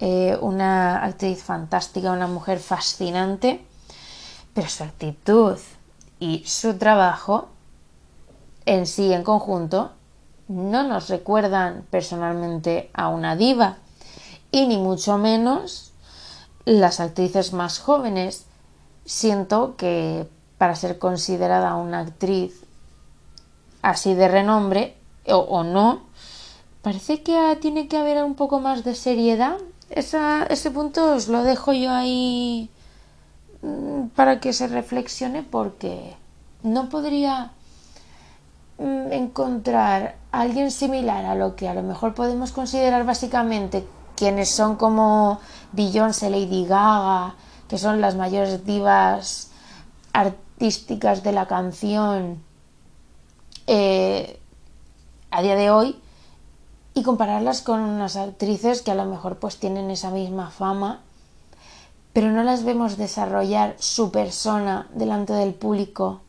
eh, 0.00 0.36
una 0.40 1.04
actriz 1.04 1.42
fantástica, 1.42 2.10
una 2.10 2.26
mujer 2.26 2.58
fascinante, 2.58 3.64
pero 4.52 4.68
su 4.68 4.82
actitud 4.82 5.58
y 6.18 6.42
su 6.44 6.76
trabajo 6.76 7.48
en 8.66 8.86
sí, 8.86 9.12
en 9.12 9.22
conjunto, 9.22 9.92
no 10.52 10.84
nos 10.84 11.08
recuerdan 11.08 11.84
personalmente 11.90 12.90
a 12.92 13.08
una 13.08 13.36
diva 13.36 13.78
y 14.50 14.66
ni 14.66 14.76
mucho 14.76 15.16
menos 15.18 15.92
las 16.64 17.00
actrices 17.00 17.52
más 17.52 17.78
jóvenes. 17.78 18.44
Siento 19.04 19.76
que 19.76 20.28
para 20.58 20.76
ser 20.76 20.98
considerada 20.98 21.74
una 21.76 22.00
actriz 22.00 22.64
así 23.80 24.14
de 24.14 24.28
renombre 24.28 24.94
o, 25.26 25.64
no, 25.64 26.02
parece 26.82 27.22
que 27.22 27.58
tiene 27.60 27.88
que 27.88 27.96
haber 27.96 28.22
un 28.22 28.34
poco 28.34 28.60
más 28.60 28.84
de 28.84 28.94
seriedad. 28.94 29.56
ese 29.90 30.70
punto 30.70 31.14
os 31.14 31.28
lo 31.28 31.42
dejo 31.42 31.72
yo 31.72 31.90
ahí 31.90 32.70
mm, 33.62 34.08
para 34.14 34.40
que 34.40 34.52
se 34.52 34.68
reflexione 34.68 35.42
porque 35.42 36.14
no 36.62 36.88
podría 36.88 37.52
encontrar 38.78 40.16
a 40.32 40.40
alguien 40.40 40.70
similar 40.70 41.24
a 41.24 41.34
lo 41.34 41.56
que 41.56 41.68
a 41.68 41.74
lo 41.74 41.82
mejor 41.82 42.14
podemos 42.14 42.52
considerar 42.52 43.04
básicamente 43.04 43.86
quienes 44.16 44.50
son 44.50 44.76
como 44.76 45.40
Beyoncé, 45.72 46.30
Lady 46.30 46.64
Gaga, 46.64 47.34
que 47.68 47.78
son 47.78 48.00
las 48.00 48.16
mayores 48.16 48.64
divas 48.64 49.50
artísticas 50.12 51.22
de 51.22 51.32
la 51.32 51.46
canción 51.46 52.42
eh, 53.66 54.40
a 55.30 55.42
día 55.42 55.56
de 55.56 55.70
hoy 55.70 56.00
y 56.94 57.02
compararlas 57.02 57.62
con 57.62 57.80
unas 57.80 58.16
actrices 58.16 58.82
que 58.82 58.90
a 58.90 58.94
lo 58.94 59.06
mejor 59.06 59.38
pues 59.38 59.58
tienen 59.58 59.90
esa 59.90 60.10
misma 60.10 60.50
fama 60.50 61.00
pero 62.12 62.30
no 62.30 62.42
las 62.42 62.64
vemos 62.64 62.96
desarrollar 62.96 63.74
su 63.78 64.10
persona 64.10 64.88
delante 64.94 65.32
del 65.32 65.54
público 65.54 66.20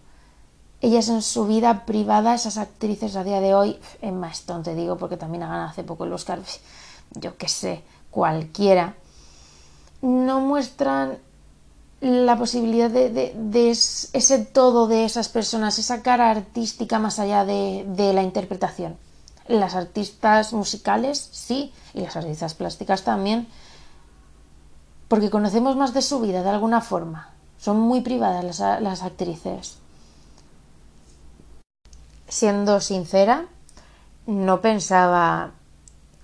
ellas 0.83 1.07
en 1.07 1.21
su 1.21 1.47
vida 1.47 1.85
privada, 1.85 2.35
esas 2.35 2.57
actrices 2.57 3.15
a 3.15 3.23
día 3.23 3.39
de 3.39 3.55
hoy, 3.55 3.79
Emma 4.01 4.29
Stone 4.31 4.65
te 4.65 4.75
digo 4.75 4.97
porque 4.97 5.15
también 5.15 5.43
ha 5.43 5.47
ganado 5.47 5.69
hace 5.69 5.85
poco 5.85 6.03
el 6.03 6.11
Oscar, 6.11 6.41
yo 7.11 7.37
qué 7.37 7.47
sé, 7.47 7.83
cualquiera, 8.11 8.95
no 10.01 10.41
muestran 10.41 11.19
la 12.01 12.37
posibilidad 12.37 12.89
de, 12.89 13.69
ese 13.69 14.39
todo 14.39 14.87
de 14.87 15.05
esas 15.05 15.29
personas, 15.29 15.79
esa 15.79 16.01
cara 16.01 16.29
artística 16.29 16.99
más 16.99 17.17
allá 17.17 17.45
de, 17.45 18.11
la 18.13 18.21
interpretación. 18.21 18.97
Las 19.47 19.75
artistas 19.75 20.51
musicales, 20.51 21.29
sí, 21.31 21.71
y 21.93 22.01
las 22.01 22.17
artistas 22.17 22.55
plásticas 22.55 23.03
también, 23.03 23.47
porque 25.07 25.29
conocemos 25.29 25.77
más 25.77 25.93
de 25.93 26.01
su 26.01 26.19
vida 26.19 26.43
de 26.43 26.49
alguna 26.49 26.81
forma. 26.81 27.29
Son 27.57 27.79
muy 27.79 28.01
privadas 28.01 28.59
las 28.81 29.01
actrices 29.01 29.77
siendo 32.33 32.79
sincera, 32.79 33.45
no 34.25 34.59
pensaba 34.59 35.51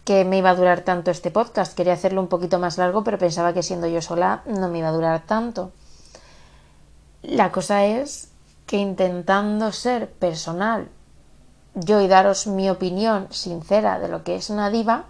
que 0.03 0.25
me 0.25 0.39
iba 0.39 0.49
a 0.49 0.55
durar 0.55 0.81
tanto 0.81 1.11
este 1.11 1.29
podcast. 1.29 1.75
Quería 1.75 1.93
hacerlo 1.93 2.19
un 2.19 2.27
poquito 2.27 2.57
más 2.57 2.79
largo, 2.79 3.03
pero 3.03 3.19
pensaba 3.19 3.53
que 3.53 3.61
siendo 3.61 3.85
yo 3.85 4.01
sola 4.01 4.41
no 4.47 4.69
me 4.69 4.79
iba 4.79 4.87
a 4.87 4.91
durar 4.91 5.21
tanto. 5.27 5.71
La 7.21 7.51
cosa 7.51 7.85
es 7.85 8.31
que 8.65 8.77
intentando 8.77 9.71
ser 9.71 10.09
personal, 10.09 10.89
yo 11.75 12.01
y 12.01 12.07
daros 12.07 12.47
mi 12.47 12.71
opinión 12.71 13.27
sincera 13.29 13.99
de 13.99 14.07
lo 14.07 14.23
que 14.23 14.35
es 14.35 14.49
una 14.49 14.71
diva, 14.71 15.05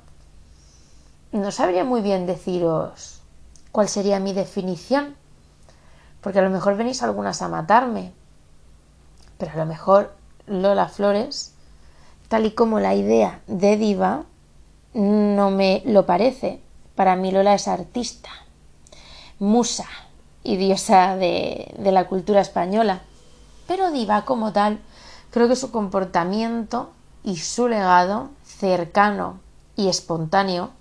no 1.31 1.51
sabría 1.51 1.85
muy 1.85 2.01
bien 2.01 2.25
deciros 2.25 3.21
cuál 3.71 3.87
sería 3.87 4.19
mi 4.19 4.33
definición, 4.33 5.15
porque 6.19 6.39
a 6.39 6.41
lo 6.41 6.49
mejor 6.49 6.75
venís 6.75 7.03
algunas 7.03 7.41
a 7.41 7.47
matarme, 7.47 8.11
pero 9.37 9.53
a 9.53 9.55
lo 9.55 9.65
mejor 9.65 10.18
Lola 10.49 10.87
Flores, 10.87 11.53
tal 12.27 12.45
y 12.45 12.51
como 12.51 12.79
la 12.79 12.95
idea 12.95 13.41
de 13.47 13.77
diva 13.77 14.23
no 14.93 15.51
me 15.51 15.83
lo 15.85 16.05
parece, 16.05 16.61
Para 16.95 17.15
mí 17.15 17.31
Lola 17.31 17.53
es 17.53 17.69
artista, 17.69 18.29
musa 19.39 19.87
y 20.43 20.57
diosa 20.57 21.15
de, 21.15 21.73
la 21.79 22.07
cultura 22.07 22.41
española. 22.41 23.01
Pero 23.67 23.91
diva 23.91 24.25
como 24.25 24.51
tal, 24.51 24.79
creo 25.31 25.47
que 25.47 25.55
su 25.55 25.71
comportamiento 25.71 26.89
y 27.23 27.37
su 27.37 27.69
legado 27.69 28.29
cercano 28.43 29.39
y 29.77 29.87
espontáneo 29.87 30.71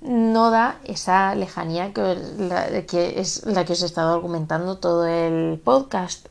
no 0.00 0.50
da 0.50 0.80
esa 0.84 1.34
lejanía 1.36 1.92
que, 1.92 2.86
que, 2.88 3.20
es 3.20 3.46
la 3.46 3.64
que 3.64 3.74
os 3.74 3.82
he 3.82 3.86
estado 3.86 4.14
argumentando 4.14 4.78
todo 4.78 5.06
el 5.06 5.60
podcast. 5.64 6.26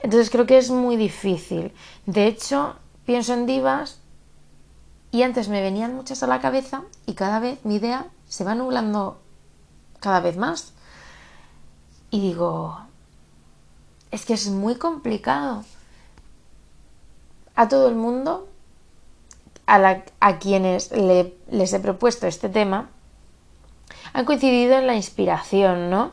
Entonces 0.00 0.30
creo 0.30 0.46
que 0.46 0.58
es 0.58 0.70
muy 0.70 0.96
difícil. 0.96 1.72
De 2.06 2.26
hecho, 2.26 2.76
pienso 3.04 3.34
en 3.34 3.46
divas 3.46 4.00
y 5.10 5.22
antes 5.22 5.48
me 5.48 5.62
venían 5.62 5.94
muchas 5.94 6.22
a 6.22 6.26
la 6.26 6.40
cabeza 6.40 6.82
y 7.06 7.14
cada 7.14 7.40
vez 7.40 7.64
mi 7.64 7.76
idea 7.76 8.06
se 8.28 8.44
va 8.44 8.54
nublando 8.54 9.20
cada 10.00 10.20
vez 10.20 10.36
más. 10.36 10.72
Y 12.10 12.20
digo, 12.20 12.78
es 14.10 14.24
que 14.24 14.34
es 14.34 14.48
muy 14.48 14.76
complicado. 14.76 15.64
A 17.54 17.68
todo 17.68 17.88
el 17.88 17.96
mundo, 17.96 18.48
a, 19.66 20.02
a 20.20 20.38
quienes 20.38 20.92
les 20.92 21.72
he 21.72 21.80
propuesto 21.80 22.26
este 22.26 22.48
tema, 22.48 22.88
han 24.12 24.24
coincidido 24.24 24.78
en 24.78 24.86
la 24.86 24.94
inspiración, 24.94 25.90
¿no? 25.90 26.12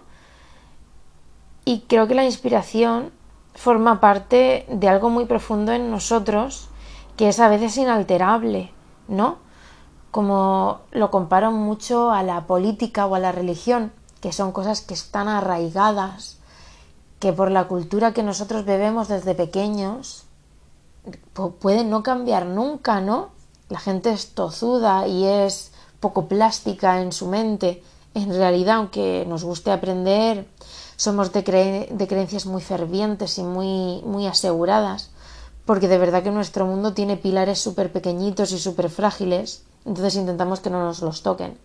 Y 1.66 1.82
creo 1.82 2.08
que 2.08 2.16
la 2.16 2.26
inspiración 2.26 3.12
forma 3.56 4.00
parte 4.00 4.66
de 4.70 4.88
algo 4.88 5.10
muy 5.10 5.26
profundo 5.26 5.72
en 5.72 5.90
nosotros 5.90 6.70
que 7.18 7.30
es 7.30 7.40
a 7.40 7.48
veces 7.48 7.78
inalterable, 7.78 8.72
¿no? 9.08 9.38
Como 10.12 10.82
lo 10.92 11.12
comparo 11.12 11.52
mucho 11.52 12.12
a 12.12 12.24
la 12.24 12.46
política 12.46 13.06
o 13.06 13.16
a 13.16 13.20
la 13.20 13.32
religión, 13.32 13.92
que 14.22 14.32
son 14.32 14.52
cosas 14.52 14.82
que 14.82 14.94
están 14.94 15.28
arraigadas, 15.28 16.38
que 17.20 17.32
por 17.34 17.52
la 17.52 17.68
cultura 17.68 18.14
que 18.14 18.24
nosotros 18.24 18.66
bebemos 18.66 19.08
desde 19.08 19.36
pequeños 19.36 20.26
pueden 21.60 21.90
no 21.90 22.04
cambiar 22.04 22.46
nunca, 22.46 23.00
¿no? 23.00 23.30
La 23.70 23.80
gente 23.80 24.12
es 24.12 24.34
tozuda 24.34 25.08
y 25.08 25.26
es 25.26 25.72
poco 26.00 26.28
plástica 26.28 27.02
en 27.02 27.12
su 27.12 27.28
mente. 27.28 27.84
En 28.16 28.34
realidad, 28.34 28.78
aunque 28.78 29.26
nos 29.28 29.44
guste 29.44 29.72
aprender, 29.72 30.48
somos 30.96 31.34
de, 31.34 31.44
creencias 31.44 32.46
muy 32.46 32.62
fervientes 32.62 33.38
y 33.38 33.44
muy, 33.44 34.02
muy 34.06 34.26
aseguradas, 34.26 35.12
porque 35.66 35.90
de 35.90 35.98
verdad 35.98 36.24
que 36.24 36.32
nuestro 36.32 36.66
mundo 36.66 36.94
tiene 36.94 37.18
pilares 37.18 37.60
súper 37.60 37.92
pequeñitos 37.92 38.54
y 38.54 38.60
súper 38.60 38.90
frágiles, 38.90 39.66
entonces 39.84 40.16
intentamos 40.16 40.62
que 40.62 40.70
no 40.70 40.84
nos 40.84 41.02
los 41.02 41.24
toquen. 41.24 41.58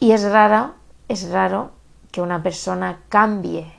Y 0.00 0.12
es 0.12 0.22
raro, 0.24 0.74
es 1.08 1.28
raro 1.28 1.72
que 2.10 2.22
una 2.22 2.42
persona 2.42 3.02
cambie 3.10 3.70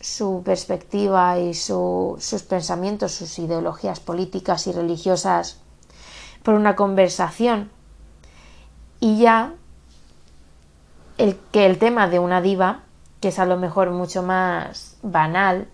su 0.00 0.42
perspectiva 0.44 1.38
y 1.38 1.54
sus 1.54 2.42
pensamientos, 2.48 3.12
sus 3.12 3.38
ideologías 3.38 4.00
políticas 4.00 4.66
y 4.66 4.72
religiosas 4.72 5.60
por 6.42 6.54
una 6.54 6.74
conversación. 6.74 7.70
Y 8.98 9.18
ya 9.18 9.54
el 11.20 11.36
que 11.52 11.66
el 11.66 11.78
tema 11.78 12.08
de 12.08 12.18
una 12.18 12.40
diva 12.40 12.80
que 13.20 13.28
es 13.28 13.38
a 13.38 13.44
lo 13.44 13.58
mejor 13.58 13.90
mucho 13.90 14.22
más 14.22 14.96
banal, 15.02 15.68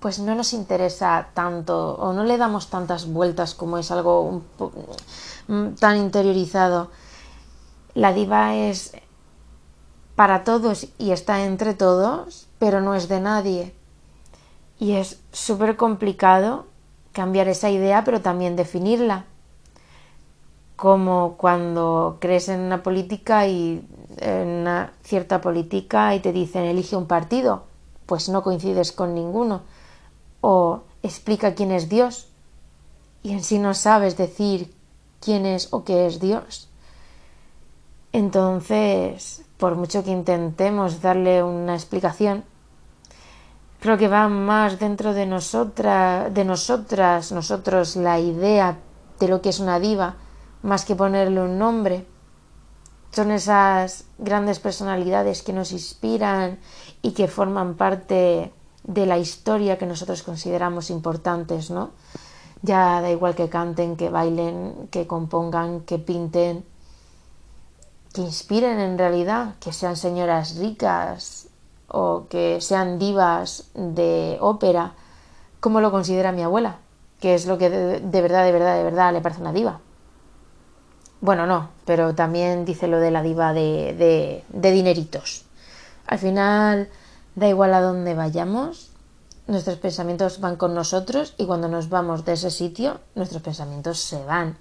pues 0.00 0.18
no 0.18 0.34
nos 0.34 0.54
interesa 0.54 1.28
tanto 1.34 1.96
o 1.96 2.14
no 2.14 2.24
le 2.24 2.38
damos 2.38 2.70
tantas 2.70 3.06
vueltas 3.06 3.54
como 3.54 3.76
es 3.76 3.90
algo 3.90 4.42
mm, 5.48 5.74
tan 5.74 5.98
interiorizado. 5.98 6.90
La 7.94 8.14
diva 8.14 8.54
es 8.54 8.92
para 10.16 10.44
todos 10.44 10.88
y 10.98 11.10
está 11.10 11.44
entre 11.44 11.74
todos, 11.74 12.48
pero 12.58 12.80
no 12.80 12.94
es 12.94 13.08
de 13.08 13.20
nadie. 13.20 13.74
Y 14.78 14.92
es 14.92 15.20
súper 15.32 15.76
complicado 15.76 16.66
cambiar 17.12 17.48
esa 17.48 17.68
idea, 17.68 18.04
pero 18.04 18.22
también 18.22 18.56
definirla 18.56 19.26
como 20.78 21.34
cuando 21.36 22.18
crees 22.20 22.48
en 22.48 22.60
una 22.60 22.84
política 22.84 23.48
y 23.48 23.84
en 24.18 24.48
una 24.48 24.92
cierta 25.02 25.40
política 25.40 26.14
y 26.14 26.20
te 26.20 26.32
dicen 26.32 26.62
elige 26.62 26.94
un 26.94 27.06
partido, 27.06 27.64
pues 28.06 28.28
no 28.28 28.44
coincides 28.44 28.92
con 28.92 29.12
ninguno. 29.12 29.62
O 30.40 30.82
explica 31.02 31.56
quién 31.56 31.72
es 31.72 31.88
Dios 31.88 32.28
y 33.24 33.32
en 33.32 33.42
sí 33.42 33.58
no 33.58 33.74
sabes 33.74 34.16
decir 34.16 34.72
quién 35.20 35.46
es 35.46 35.66
o 35.72 35.82
qué 35.82 36.06
es 36.06 36.20
Dios. 36.20 36.68
Entonces, 38.12 39.44
por 39.56 39.74
mucho 39.74 40.04
que 40.04 40.12
intentemos 40.12 41.02
darle 41.02 41.42
una 41.42 41.74
explicación, 41.74 42.44
creo 43.80 43.98
que 43.98 44.06
va 44.06 44.28
más 44.28 44.78
dentro 44.78 45.12
de 45.12 45.26
nosotras, 45.26 46.32
de 46.32 46.44
nosotras, 46.44 47.32
nosotros 47.32 47.96
la 47.96 48.20
idea 48.20 48.78
de 49.18 49.26
lo 49.26 49.42
que 49.42 49.48
es 49.48 49.58
una 49.58 49.80
diva 49.80 50.14
más 50.62 50.84
que 50.84 50.94
ponerle 50.94 51.40
un 51.40 51.58
nombre. 51.58 52.06
Son 53.10 53.30
esas 53.30 54.04
grandes 54.18 54.58
personalidades 54.58 55.42
que 55.42 55.52
nos 55.52 55.72
inspiran 55.72 56.58
y 57.02 57.12
que 57.12 57.28
forman 57.28 57.74
parte 57.74 58.52
de 58.84 59.06
la 59.06 59.18
historia 59.18 59.78
que 59.78 59.86
nosotros 59.86 60.22
consideramos 60.22 60.90
importantes, 60.90 61.70
¿no? 61.70 61.90
Ya 62.62 63.00
da 63.00 63.10
igual 63.10 63.34
que 63.34 63.48
canten, 63.48 63.96
que 63.96 64.10
bailen, 64.10 64.88
que 64.90 65.06
compongan, 65.06 65.80
que 65.80 65.98
pinten, 65.98 66.64
que 68.12 68.22
inspiren 68.22 68.80
en 68.80 68.98
realidad, 68.98 69.54
que 69.60 69.72
sean 69.72 69.96
señoras 69.96 70.56
ricas 70.56 71.48
o 71.86 72.26
que 72.28 72.60
sean 72.60 72.98
divas 72.98 73.70
de 73.74 74.38
ópera, 74.40 74.94
como 75.60 75.80
lo 75.80 75.90
considera 75.90 76.32
mi 76.32 76.42
abuela, 76.42 76.78
que 77.20 77.34
es 77.34 77.46
lo 77.46 77.58
que 77.58 77.70
de, 77.70 78.00
de 78.00 78.22
verdad, 78.22 78.44
de 78.44 78.52
verdad, 78.52 78.76
de 78.76 78.84
verdad 78.84 79.12
le 79.12 79.20
parece 79.20 79.40
una 79.40 79.52
diva. 79.52 79.80
Bueno, 81.20 81.46
no, 81.46 81.70
pero 81.84 82.14
también 82.14 82.64
dice 82.64 82.86
lo 82.86 83.00
de 83.00 83.10
la 83.10 83.22
diva 83.22 83.52
de, 83.52 84.44
de, 84.48 84.72
dineritos. 84.72 85.44
Al 86.06 86.18
final, 86.18 86.88
da 87.34 87.48
igual 87.48 87.74
a 87.74 87.80
dónde 87.80 88.14
vayamos, 88.14 88.90
nuestros 89.48 89.78
pensamientos 89.78 90.40
van 90.40 90.56
con 90.56 90.74
nosotros 90.74 91.34
y 91.36 91.46
cuando 91.46 91.68
nos 91.68 91.88
vamos 91.88 92.24
de 92.24 92.34
ese 92.34 92.50
sitio, 92.50 93.00
nuestros 93.16 93.42
pensamientos 93.42 93.98
se 93.98 94.24
van. 94.24 94.56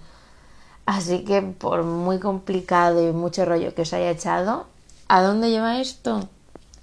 Así 0.87 1.23
que 1.25 1.41
por 1.41 1.83
muy 1.83 2.17
complicado 2.19 3.07
y 3.07 3.11
mucho 3.11 3.45
rollo 3.45 3.75
que 3.75 3.83
os 3.83 3.93
haya 3.93 4.09
echado, 4.09 4.65
¿a 5.07 5.21
dónde 5.21 5.51
lleva 5.51 5.79
esto? 5.79 6.27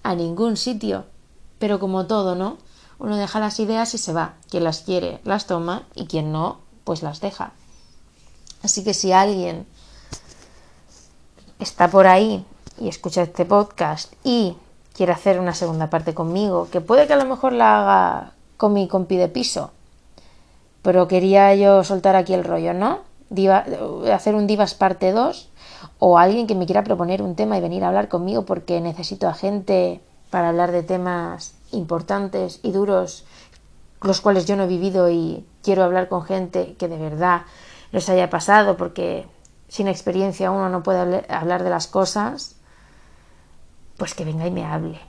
A 0.02 0.14
ningún 0.14 0.56
sitio. 0.56 1.04
Pero 1.58 1.80
como 1.80 2.06
todo, 2.06 2.34
¿no? 2.34 2.58
Uno 2.98 3.16
deja 3.16 3.40
las 3.40 3.58
ideas 3.58 3.94
y 3.94 3.98
se 3.98 4.12
va. 4.12 4.34
Quien 4.50 4.62
las 4.62 4.82
quiere 4.82 5.20
las 5.24 5.46
toma 5.46 5.82
y 5.94 6.06
quien 6.06 6.30
no, 6.30 6.60
pues 6.84 7.02
las 7.02 7.20
deja. 7.20 7.52
Así 8.64 8.82
que 8.82 8.94
si 8.94 9.12
alguien 9.12 9.66
está 11.60 11.88
por 11.88 12.06
ahí 12.06 12.46
y 12.80 12.88
escucha 12.88 13.22
este 13.22 13.44
podcast 13.44 14.10
y 14.24 14.56
quiere 14.94 15.12
hacer 15.12 15.38
una 15.38 15.54
segunda 15.54 15.90
parte 15.90 16.14
conmigo, 16.14 16.68
que 16.72 16.80
puede 16.80 17.06
que 17.06 17.12
a 17.12 17.16
lo 17.16 17.26
mejor 17.26 17.52
la 17.52 17.80
haga 17.80 18.32
con 18.56 18.72
mi 18.72 18.88
compi 18.88 19.18
de 19.18 19.28
piso, 19.28 19.70
pero 20.80 21.08
quería 21.08 21.54
yo 21.54 21.84
soltar 21.84 22.16
aquí 22.16 22.32
el 22.32 22.42
rollo, 22.42 22.72
¿no? 22.72 23.00
hacer 24.12 24.34
un 24.34 24.46
Divas 24.46 24.74
parte 24.74 25.12
2 25.12 25.50
o 25.98 26.18
alguien 26.18 26.46
que 26.46 26.54
me 26.54 26.66
quiera 26.66 26.84
proponer 26.84 27.20
un 27.20 27.34
tema 27.34 27.58
y 27.58 27.60
venir 27.60 27.84
a 27.84 27.88
hablar 27.88 28.08
conmigo 28.08 28.46
porque 28.46 28.80
necesito 28.80 29.28
a 29.28 29.34
gente 29.34 30.00
para 30.30 30.48
hablar 30.48 30.72
de 30.72 30.82
temas 30.82 31.54
importantes 31.72 32.60
y 32.62 32.72
duros, 32.72 33.24
los 34.00 34.22
cuales 34.22 34.46
yo 34.46 34.56
no 34.56 34.64
he 34.64 34.68
vivido 34.68 35.10
y 35.10 35.44
quiero 35.62 35.84
hablar 35.84 36.08
con 36.08 36.22
gente 36.22 36.76
que 36.78 36.88
de 36.88 36.96
verdad 36.96 37.42
les 37.94 38.08
haya 38.08 38.28
pasado, 38.28 38.76
porque 38.76 39.24
sin 39.68 39.86
experiencia 39.86 40.50
uno 40.50 40.68
no 40.68 40.82
puede 40.82 41.24
hablar 41.28 41.62
de 41.62 41.70
las 41.70 41.86
cosas, 41.86 42.56
pues 43.96 44.14
que 44.14 44.24
venga 44.24 44.48
y 44.48 44.50
me 44.50 44.64
hable. 44.64 45.00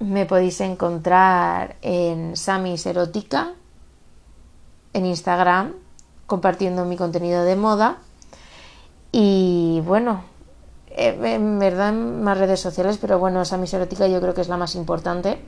Me 0.00 0.26
podéis 0.26 0.60
encontrar 0.60 1.76
en 1.82 2.36
Samis 2.36 2.84
Erótica, 2.86 3.52
en 4.92 5.06
Instagram, 5.06 5.74
compartiendo 6.26 6.84
mi 6.84 6.96
contenido 6.96 7.44
de 7.44 7.54
moda. 7.54 7.98
Y 9.12 9.80
bueno, 9.86 10.24
eh, 10.88 11.16
en 11.22 11.60
verdad 11.60 11.90
en 11.90 12.24
más 12.24 12.38
redes 12.38 12.58
sociales, 12.58 12.98
pero 13.00 13.20
bueno, 13.20 13.44
Samis 13.44 13.72
Erótica 13.72 14.08
yo 14.08 14.20
creo 14.20 14.34
que 14.34 14.40
es 14.40 14.48
la 14.48 14.56
más 14.56 14.74
importante. 14.74 15.38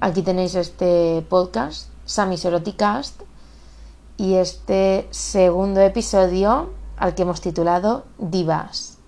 Aquí 0.00 0.22
tenéis 0.22 0.54
este 0.54 1.22
podcast, 1.28 1.90
Samis 2.06 2.46
Eroticast 2.46 3.20
y 4.16 4.34
este 4.34 5.06
segundo 5.10 5.80
episodio 5.80 6.70
al 6.96 7.14
que 7.14 7.22
hemos 7.22 7.40
titulado 7.40 8.04
Divas. 8.18 8.98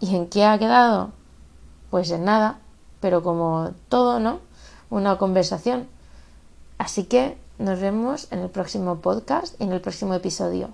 ¿Y 0.00 0.14
en 0.14 0.28
qué 0.28 0.44
ha 0.44 0.58
quedado? 0.58 1.12
Pues 1.90 2.10
en 2.10 2.24
nada, 2.24 2.60
pero 3.00 3.22
como 3.22 3.72
todo, 3.88 4.20
¿no? 4.20 4.40
Una 4.90 5.16
conversación. 5.18 5.88
Así 6.76 7.04
que 7.04 7.38
nos 7.58 7.80
vemos 7.80 8.30
en 8.30 8.40
el 8.40 8.50
próximo 8.50 9.00
podcast 9.00 9.60
y 9.60 9.64
en 9.64 9.72
el 9.72 9.80
próximo 9.80 10.14
episodio. 10.14 10.70